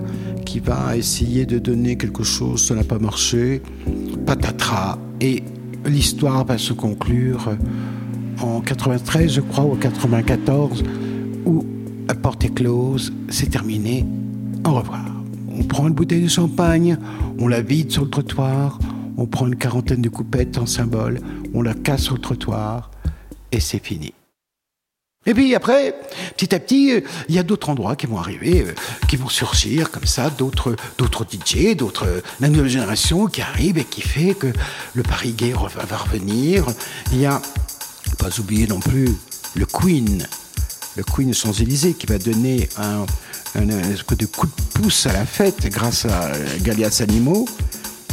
[0.45, 3.61] qui va essayer de donner quelque chose, ça n'a pas marché.
[4.25, 4.97] Patatras.
[5.21, 5.43] Et
[5.85, 7.55] l'histoire va se conclure
[8.43, 10.83] en 93, je crois, ou en 94,
[11.45, 11.65] où
[12.07, 14.05] la porte est close, c'est terminé,
[14.65, 15.05] au revoir.
[15.57, 16.97] On prend une bouteille de champagne,
[17.39, 18.79] on la vide sur le trottoir,
[19.17, 21.19] on prend une quarantaine de coupettes en symbole,
[21.53, 22.91] on la casse sur le trottoir,
[23.51, 24.13] et c'est fini.
[25.27, 25.93] Et puis après,
[26.35, 26.93] petit à petit,
[27.29, 28.73] il y a d'autres endroits qui vont arriver, euh,
[29.07, 33.83] qui vont surgir comme ça, d'autres, d'autres DJ, d'autres, la nouvelle génération qui arrive et
[33.83, 34.47] qui fait que
[34.95, 36.65] le Paris gay va revenir.
[37.11, 37.39] Il y a
[38.17, 39.09] pas oublier non plus
[39.55, 40.25] le Queen,
[40.95, 43.05] le Queen Champs-Élysées qui va donner un,
[44.05, 46.31] coup de pouce à la fête grâce à
[46.61, 47.47] Galias Animaux,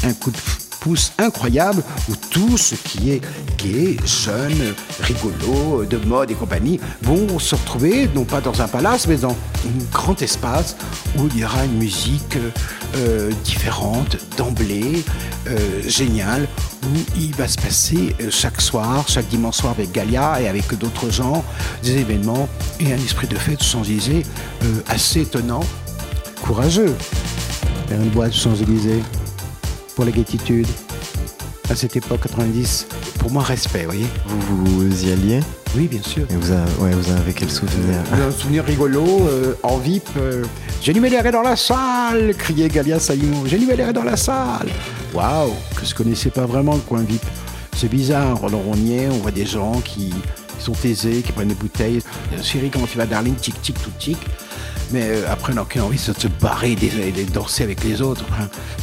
[0.04, 0.38] un coup de
[1.18, 3.20] incroyable où tout ce qui est
[3.58, 9.06] gay, jeune, rigolo, de mode et compagnie vont se retrouver, non pas dans un palace,
[9.06, 10.76] mais dans un grand espace
[11.16, 12.38] où il y aura une musique
[12.96, 15.04] euh, différente, d'emblée,
[15.48, 16.46] euh, géniale,
[16.84, 20.76] où il va se passer euh, chaque soir, chaque dimanche soir avec Galia et avec
[20.78, 21.44] d'autres gens,
[21.82, 22.48] des événements
[22.80, 24.22] et un esprit de fête Champs-Élysées
[24.88, 25.64] assez étonnant,
[26.42, 26.94] courageux.
[27.90, 29.02] Une boîte Champs-Élysées
[29.98, 30.68] pour la gaétitude.
[31.68, 32.86] À cette époque, 90,
[33.18, 34.06] pour moi, respect, vous voyez.
[34.26, 35.40] Vous, vous y alliez?
[35.74, 36.24] Oui, bien sûr.
[36.30, 37.96] Et vous, avez, ouais, vous avez quel souvenir?
[38.12, 40.08] Un souvenir rigolo, euh, en VIP.
[40.16, 40.44] Euh,
[40.86, 43.44] Meller est dans la salle criait Galia Saïmon.
[43.44, 44.68] Jenny Meller est dans la salle
[45.12, 47.24] Waouh Que je connaissais pas vraiment le coin VIP.
[47.76, 50.14] C'est bizarre, alors on y est, on voit des gens qui,
[50.60, 52.02] sont aisés, qui prennent des bouteilles.
[52.40, 53.34] Chérie, comment tu vas, darling?
[53.34, 54.18] Tic, tic, tout tic.
[54.90, 56.76] Mais euh, après, on n'a qu'une envie, de se barrer et
[57.24, 58.24] de danser avec les autres.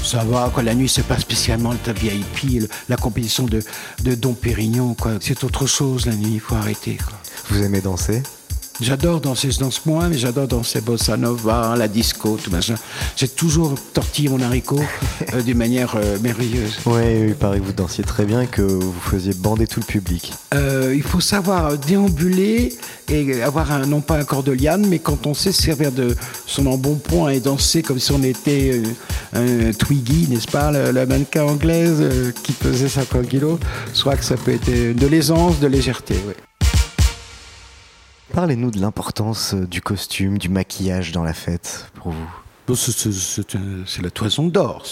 [0.03, 0.63] ça va, quoi.
[0.63, 3.61] La nuit, c'est pas spécialement le VIP, la compétition de,
[4.03, 4.95] de Pérignon.
[5.21, 6.97] C'est autre chose, la nuit, il faut arrêter.
[7.49, 8.21] Vous aimez danser?
[8.81, 12.75] J'adore danser, je danse moins, mais j'adore danser bossa nova, la disco, tout machin.
[13.15, 14.81] J'ai toujours tortillé mon haricot
[15.33, 16.79] euh, d'une manière euh, merveilleuse.
[16.85, 19.85] Oui, il paraît que vous dansiez très bien et que vous faisiez bander tout le
[19.85, 20.33] public.
[20.53, 22.73] Euh, il faut savoir déambuler
[23.07, 26.13] et avoir un, non pas un corps de liane, mais quand on sait servir de
[26.45, 28.81] son embonpoint et danser comme si on était
[29.31, 33.57] un Twiggy, n'est-ce pas, la, mannequin anglaise qui pesait 50 kilos,
[33.93, 36.15] soit que ça peut être de l'aisance, de légèreté.
[36.27, 36.33] Oui.
[38.35, 42.44] Parlez-nous de l'importance euh, du costume, du maquillage dans la fête pour vous.
[42.73, 44.85] C'est la toison d'or.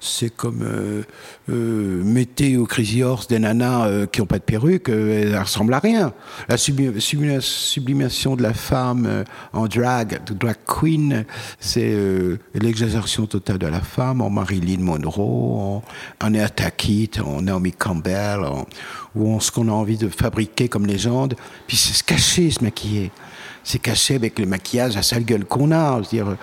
[0.00, 1.02] C'est comme euh,
[1.50, 5.74] euh, mettez au Crazy Horse des nanas euh, qui n'ont pas de perruque, elles ressemblent
[5.74, 6.12] à rien.
[6.48, 11.24] La sublimation de la femme en drag, drag queen,
[11.58, 11.96] c'est
[12.54, 15.82] l'exagération totale de la femme en Marilyn Monroe, en,
[16.22, 16.70] en Eartha
[17.24, 18.40] en Naomi Campbell,
[19.16, 21.34] ou en ce qu'on a envie de fabriquer comme légende.
[21.66, 23.10] Puis c'est se cacher, se maquiller.
[23.64, 26.00] C'est caché avec le maquillage à sale gueule qu'on a.
[26.00, 26.36] dire,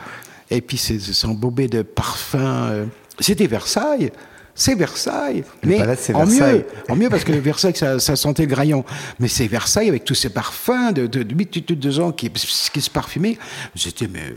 [0.50, 2.38] et puis c'est embobé de parfums.
[2.38, 2.86] Euh,
[3.20, 4.12] c'était Versailles.
[4.56, 5.82] C'est Versailles, mais
[6.14, 8.84] en mieux, en mieux parce que Versailles, ça, sentait le graillon.
[9.20, 12.90] Mais c'est Versailles avec tous ces parfums de, de, de, de gens qui, qui se
[12.90, 13.38] parfumaient.
[13.76, 14.36] C'était mais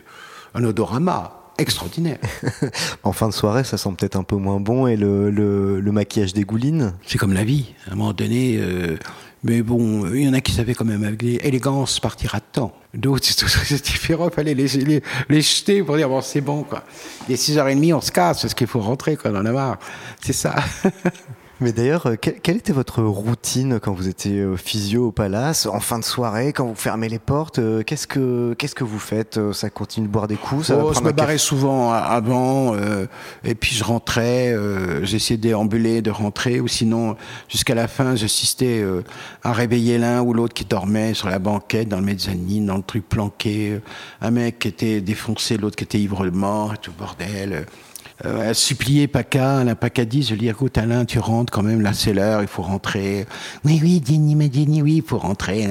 [0.55, 2.19] un odorama extraordinaire.
[3.03, 5.93] en fin de soirée, ça sent peut-être un peu moins bon et le, le, le
[5.93, 6.93] maquillage dégouline.
[7.05, 7.75] C'est comme la vie.
[7.89, 8.97] À un moment donné, euh,
[9.45, 12.73] Mais bon, il y en a qui savaient quand même avec élégance partir à temps.
[12.95, 13.25] D'autres,
[13.65, 16.85] c'est différent, il fallait les, les, les, jeter pour dire bon, c'est bon, quoi.
[17.29, 19.79] Il est 6h30, on se casse parce qu'il faut rentrer, quoi, on en a marre.
[20.21, 20.55] C'est ça.
[21.63, 25.79] Mais d'ailleurs, euh, quelle, était votre routine quand vous étiez euh, physio au palace, en
[25.79, 29.39] fin de soirée, quand vous fermez les portes euh, Qu'est-ce que qu'est-ce que vous faites
[29.53, 32.75] Ça continue de boire des coups ça oh, Je me barrais souvent avant,
[33.45, 34.57] et puis je rentrais.
[35.03, 37.17] J'essayais de déambuler, de rentrer, ou sinon,
[37.49, 38.85] jusqu'à la fin, j'assistais
[39.43, 42.83] à réveiller l'un ou l'autre qui dormait sur la banquette, dans le mezzanine, dans le
[42.83, 43.81] truc planqué.
[44.21, 47.67] Un mec qui était défoncé, l'autre qui était ivre mort, tout bordel
[48.25, 51.81] euh, supplier Paca, la Paca dit, je lui dis, écoute Alain, tu rentres quand même,
[51.81, 53.27] là c'est l'heure, il faut rentrer.
[53.65, 55.67] Oui, oui, Jenny mais Jenny, oui, il faut rentrer.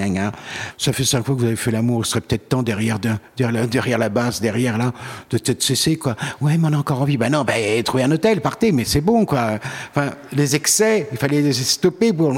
[0.77, 2.99] Ça fait cinq fois que vous avez fait l'amour, ce serait peut-être temps derrière,
[3.37, 4.93] derrière, derrière, la base, derrière là,
[5.29, 6.15] de peut-être cesser, quoi.
[6.41, 7.17] Ouais, mais on a encore envie.
[7.17, 9.59] Ben non, ben, trouvez un hôtel, partez, mais c'est bon, quoi.
[9.89, 12.33] Enfin, les excès, il fallait les stopper pour,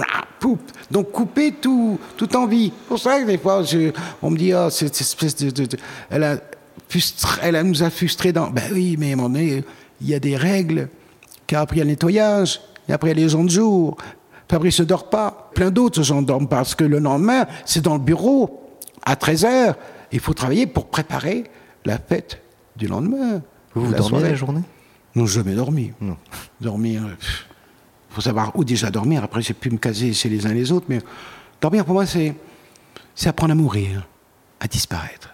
[0.91, 2.71] donc couper tout, toute envie.
[2.87, 3.91] Pour ça que des fois, je,
[4.21, 5.77] on me dit, oh, cette espèce de, de,
[6.09, 6.37] elle a,
[7.41, 9.63] elle nous a frustrés dans, ben oui, mais on est,
[10.03, 10.89] il y a des règles,
[11.47, 13.49] car après il y a le nettoyage, et après il y a les gens de
[13.49, 13.97] jour,
[14.63, 15.49] ils se dort pas.
[15.55, 18.69] Plein d'autres gens dorment parce que le lendemain, c'est dans le bureau,
[19.03, 19.73] à 13h,
[20.11, 21.45] il faut travailler pour préparer
[21.85, 22.39] la fête
[22.75, 23.41] du lendemain.
[23.73, 24.61] Vous, vous dormez la journée?
[25.15, 25.91] Non, jamais dormi.
[25.99, 26.17] Non.
[26.61, 29.23] Dormir, il faut savoir où déjà dormir.
[29.23, 30.99] Après, j'ai pu me caser chez les uns les autres, mais
[31.59, 32.35] dormir pour moi, c'est
[33.25, 34.07] apprendre à mourir,
[34.59, 35.33] à disparaître.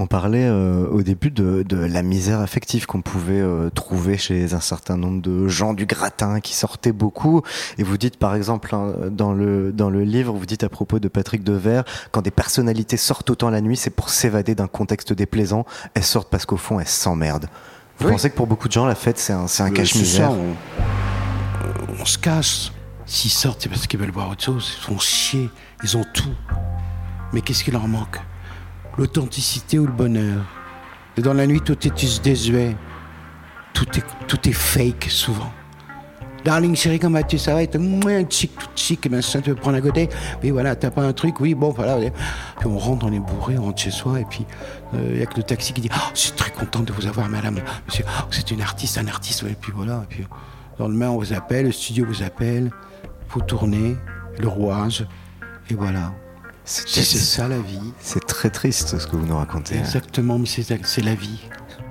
[0.00, 4.60] On parlait euh, au début de, la misère affective qu'on pouvait euh, trouver chez un
[4.60, 7.42] certain nombre de gens du gratin qui sortaient beaucoup.
[7.76, 11.00] Et vous dites par exemple hein, dans, le, dans le livre, vous dites à propos
[11.00, 15.12] de Patrick Devers, quand des personnalités sortent autant la nuit, c'est pour s'évader d'un contexte
[15.12, 15.66] déplaisant.
[15.92, 17.50] Elles sortent parce qu'au fond, elles s'emmerdent.
[17.98, 22.04] Vous pensez que pour beaucoup de gens, la fête, c'est un, un cache-misère on, on,
[22.06, 22.72] se cache.
[23.04, 24.72] S'ils sortent, c'est parce qu'ils veulent voir autre chose.
[24.78, 25.50] Ils font chier.
[25.82, 26.34] Ils ont tout.
[27.34, 28.18] Mais qu'est-ce qui leur manque?
[29.00, 30.44] L'authenticité ou le bonheur.
[31.16, 32.76] Et dans la nuit, tout est désuet.
[33.72, 35.50] Tout est, tout est fake souvent.
[36.44, 37.38] Darling, chérie, comment vas-tu?
[37.38, 37.62] Ça va?
[37.62, 40.08] Être moins chic, tout chic, et ça tu veux prendre à côté.
[40.42, 41.96] Oui, voilà, t'as pas un truc, oui, bon, voilà.
[42.58, 44.44] Puis on rentre, on est bourré, on rentre chez soi, et puis
[44.92, 46.92] il euh, y a que le taxi qui dit oh, Je suis très content de
[46.92, 47.58] vous avoir, madame.
[47.86, 50.04] Monsieur, oh, c'est une artiste, un artiste, et puis voilà.
[50.04, 50.26] Et puis
[50.78, 52.70] dans le main, on vous appelle, le studio vous appelle,
[53.28, 53.96] faut tourner,
[54.38, 55.06] le rouage,
[55.70, 56.12] et voilà.
[56.70, 57.92] C'est ça la vie.
[58.00, 59.76] C'est très triste ce que vous nous racontez.
[59.76, 59.80] Hein.
[59.80, 61.40] Exactement, mais c'est la vie.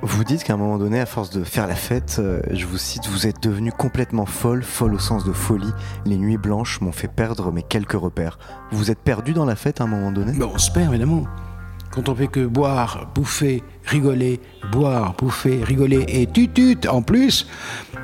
[0.02, 2.78] Vous dites qu'à un moment donné, à force de faire la fête, euh, je vous
[2.78, 5.74] cite, vous êtes devenu complètement folle, folle au sens de folie.
[6.06, 8.40] Les nuits blanches m'ont fait perdre mes quelques repères.
[8.72, 10.42] Vous vous êtes perdu dans la fête à un moment donné?
[10.42, 11.26] On se perd évidemment.
[11.92, 14.40] Quand on fait que boire, bouffer, rigoler,
[14.72, 17.48] boire, bouffer, rigoler et tutut en plus,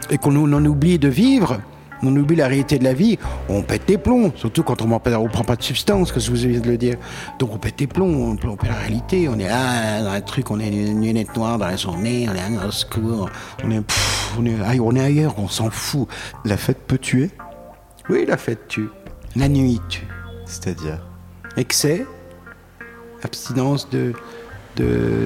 [0.09, 1.61] et qu'on en oublie de vivre,
[2.07, 3.17] on oublie la réalité de la vie,
[3.49, 6.45] on pète des plombs, surtout quand on ne prend pas de substance, que je vous
[6.45, 6.95] ai de le dire.
[7.39, 10.51] Donc on pète des plombs, on, pète la réalité, on est là dans un truc,
[10.51, 13.29] on est une lunette noire dans la journée, on est à secours,
[13.63, 13.81] on est,
[14.39, 16.07] on, est, on est ailleurs, on s'en fout.
[16.43, 17.31] La fête peut tuer?
[18.09, 18.89] Oui, la fête tue.
[19.35, 20.07] La nuit tue.
[20.45, 20.99] C'est-à-dire?
[21.57, 22.05] Excès,
[23.23, 24.13] abstinence de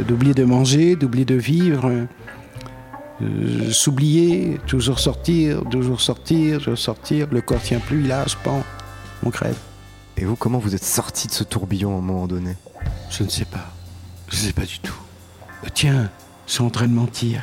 [0.08, 1.92] d'oublier de, de manger, d'oublier de vivre,
[3.22, 8.64] euh, s'oublier, toujours sortir, toujours sortir, toujours sortir, le corps tient plus, il lâche, pan,
[9.24, 9.58] on crève.
[10.16, 12.56] Et vous, comment vous êtes sorti de ce tourbillon à un moment donné?
[13.10, 13.72] Je ne sais pas.
[14.30, 14.96] Je ne sais pas du tout.
[15.64, 16.10] Euh, tiens,
[16.48, 17.42] je suis en train de mentir.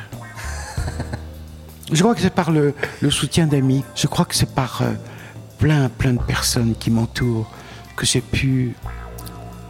[1.91, 2.73] je crois que c'est par le,
[3.09, 3.83] soutien d'amis.
[3.95, 4.93] Je crois que c'est par euh,
[5.59, 7.51] plein, plein de personnes qui m'entourent
[7.95, 8.75] que j'ai pu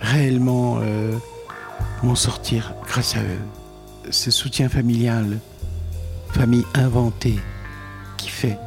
[0.01, 0.81] réellement
[2.03, 4.11] m'en sortir grâce à eux.
[4.11, 5.39] Ce soutien familial,
[6.31, 7.39] famille inventée
[8.17, 8.57] qui fait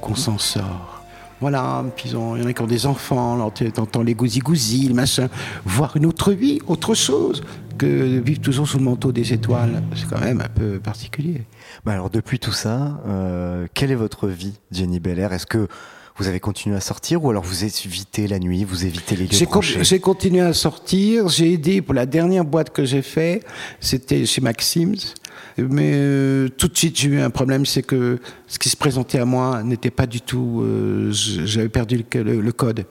[0.00, 1.02] qu'on s'en sort.
[1.40, 5.28] Voilà, puis il y en a qui ont des enfants, t'entends les gousi-gousi, le machin.
[5.64, 7.44] Voir une autre vie, autre chose
[7.76, 9.82] que vivre toujours sous le manteau des étoiles.
[9.94, 11.42] C'est quand même un peu particulier.
[11.84, 15.32] Bah alors depuis tout ça, euh, quelle est votre vie, Jenny Belair?
[15.32, 15.68] Est-ce que
[16.16, 19.46] vous avez continué à sortir ou alors vous évitez la nuit, vous évitez les lieux
[19.82, 21.28] J'ai continué à sortir.
[21.28, 23.44] J'ai aidé pour la dernière boîte que j'ai fait,
[23.78, 25.14] c'était chez Maxim's.
[25.58, 29.18] Mais euh, tout de suite, j'ai eu un problème, c'est que ce qui se présentait
[29.18, 30.62] à moi n'était pas du tout.
[30.62, 32.86] Euh, j'avais perdu le, code.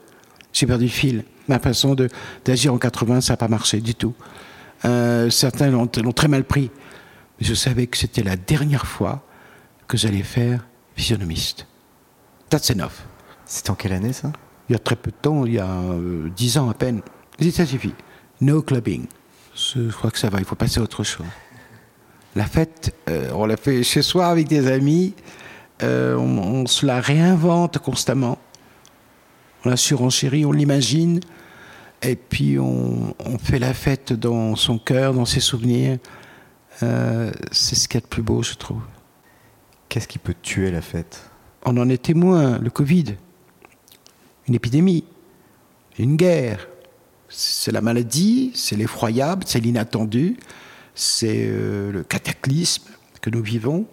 [0.52, 1.24] J'ai perdu le fil.
[1.48, 1.96] Ma façon
[2.44, 4.14] d'agir en 80, ça n'a pas marché du tout.
[4.84, 6.70] Euh, certains l'ont très mal pris.
[7.40, 9.24] Mais je savais que c'était la dernière fois
[9.86, 11.66] que j'allais faire physionomiste.
[12.50, 13.04] That's enough.
[13.46, 14.30] C'était en quelle année ça?
[14.68, 15.80] Il y a très peu de temps, il y a
[16.36, 17.00] dix ans à peine.
[17.50, 17.94] Ça suffit.
[18.42, 19.06] No clubbing.
[19.54, 21.26] Je crois que ça va, il faut passer à autre chose.
[22.36, 25.14] La fête, euh, on la fait chez soi avec des amis,
[25.82, 28.38] euh, on, se la réinvente constamment.
[29.64, 31.20] On la surenchérit, on l'imagine,
[32.02, 35.98] et puis on, fait la fête dans son cœur, dans ses souvenirs.
[36.82, 38.82] Euh, c'est ce qu'il y a de plus beau, je trouve.
[39.88, 41.30] Qu'est-ce qui peut tuer la fête?
[41.64, 43.16] On en est témoin, le Covid,
[44.46, 45.04] une épidémie,
[45.98, 46.68] une guerre.
[47.28, 50.36] C'est la maladie, c'est l'effroyable, c'est l'inattendu,
[50.98, 52.90] c'est euh, le cataclysme
[53.20, 53.86] que nous vivons,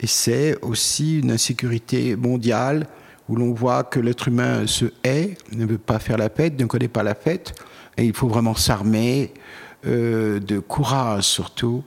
[0.00, 2.86] et c'est aussi une insécurité mondiale
[3.28, 6.64] où l'on voit que l'être humain se hait, ne veut pas faire la fête, ne
[6.64, 7.54] connaît pas la fête,
[7.98, 9.34] et il faut vraiment s'armer
[9.86, 11.84] euh, de courage surtout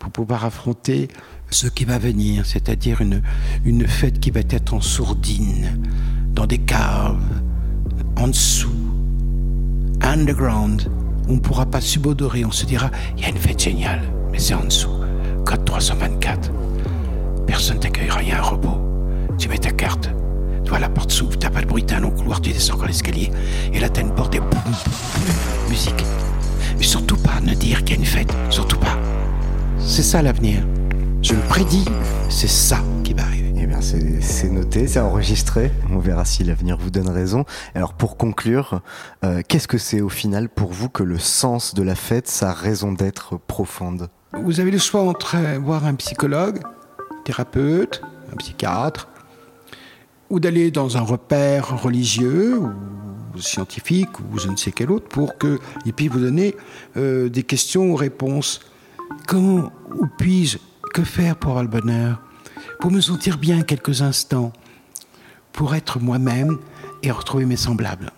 [0.00, 1.06] pour pouvoir affronter
[1.50, 3.22] ce qui va venir, c'est-à-dire une,
[3.64, 5.80] une fête qui va être en sourdine,
[6.32, 7.22] dans des caves,
[8.16, 8.74] en dessous,
[10.02, 10.90] underground.
[11.28, 14.38] On ne pourra pas subodorer, on se dira, il y a une fête géniale, mais
[14.38, 14.90] c'est en dessous.
[15.44, 16.52] Code 324.
[17.46, 18.78] Personne t'accueillera, il y a un robot.
[19.38, 20.10] Tu mets ta carte,
[20.64, 22.86] toi, la porte s'ouvre, t'as pas de bruit, t'as un long couloir, tu descends encore
[22.86, 23.30] l'escalier,
[23.72, 24.74] et là t'as une porte et boum,
[25.68, 26.04] musique.
[26.76, 28.96] Mais surtout pas ne dire qu'il y a une fête, surtout pas.
[29.78, 30.64] C'est ça l'avenir.
[31.22, 31.84] Je le prédis,
[32.28, 32.78] c'est ça.
[33.58, 35.72] Eh bien, c'est noté, c'est enregistré.
[35.90, 37.46] On verra si l'avenir vous donne raison.
[37.74, 38.82] Alors, pour conclure,
[39.24, 42.52] euh, qu'est-ce que c'est au final pour vous que le sens de la fête, sa
[42.52, 44.08] raison d'être profonde?
[44.34, 46.60] Vous avez le choix entre voir un psychologue,
[47.24, 49.08] thérapeute, un psychiatre,
[50.28, 55.38] ou d'aller dans un repère religieux ou scientifique ou je ne sais quel autre pour
[55.38, 56.54] qu'il puisse vous donner
[56.96, 58.60] euh, des questions ou réponses.
[59.26, 60.58] Comment ou puis-je
[60.92, 62.25] que faire pour avoir le bonheur?
[62.80, 64.52] Pour me sentir bien quelques instants,
[65.52, 66.58] pour être moi-même
[67.02, 68.10] et retrouver mes semblables.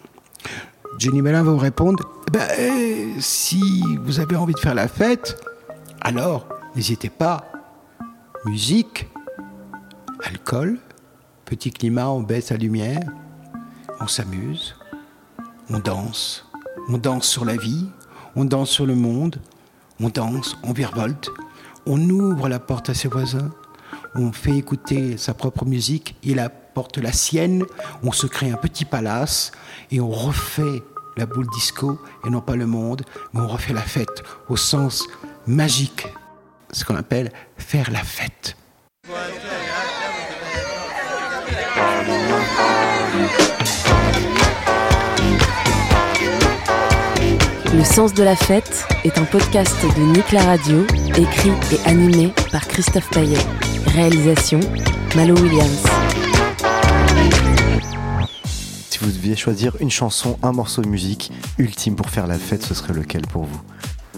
[0.99, 4.89] Jenny Mellin va vous répondre eh ben, eh, si vous avez envie de faire la
[4.89, 5.41] fête,
[6.01, 7.45] alors n'hésitez pas.
[8.45, 9.09] Musique,
[10.25, 10.79] alcool,
[11.49, 13.01] Petit climat, on baisse la lumière,
[14.01, 14.77] on s'amuse,
[15.71, 16.47] on danse,
[16.91, 17.87] on danse sur la vie,
[18.37, 19.41] on danse sur le monde,
[19.99, 21.31] on danse, on virevolte,
[21.87, 23.51] on ouvre la porte à ses voisins,
[24.19, 27.65] on fait écouter sa propre musique, il apporte la sienne,
[28.03, 29.53] on se crée un petit palace
[29.91, 30.83] et on refait
[31.17, 33.03] la boule disco et non pas le monde,
[33.33, 35.07] mais on refait la fête au sens
[35.47, 36.07] magique,
[36.73, 38.57] ce qu'on appelle faire la fête.
[47.75, 50.85] Le sens de la fête est un podcast de Nick Radio,
[51.17, 53.68] écrit et animé par Christophe Paillet.
[53.95, 54.61] Réalisation
[55.17, 55.83] Malo Williams.
[58.91, 62.63] Si vous deviez choisir une chanson, un morceau de musique ultime pour faire la fête,
[62.63, 63.61] ce serait lequel pour vous?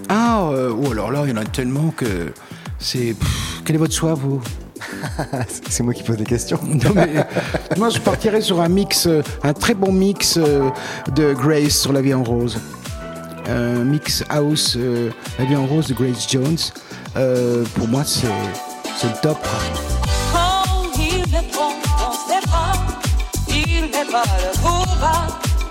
[0.09, 2.33] Ah, euh, oh, alors là, il y en a tellement que
[2.79, 3.14] c'est.
[3.64, 4.41] Quel est votre choix, vous?
[5.68, 6.59] C'est moi qui pose des questions.
[7.77, 10.71] moi, je partirais sur un mix, euh, un très bon mix euh,
[11.14, 12.59] de Grace sur La vie en rose.
[13.47, 14.77] Un mix house,
[15.39, 16.59] La vie en rose de Grace Jones.
[17.75, 18.29] pour moi, c'est
[19.07, 19.38] le top.
[23.48, 23.94] il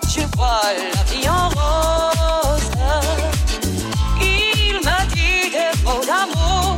[0.07, 0.61] je vois
[0.95, 2.71] la vie en rose.
[4.21, 6.77] Il m'a dit des mots d'amour,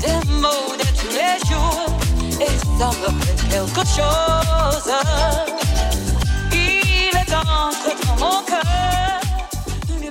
[0.00, 0.74] des mots
[2.40, 4.92] et ça me fait quelque chose.
[6.52, 9.20] Il est entre dans mon cœur,
[9.88, 10.10] il n'est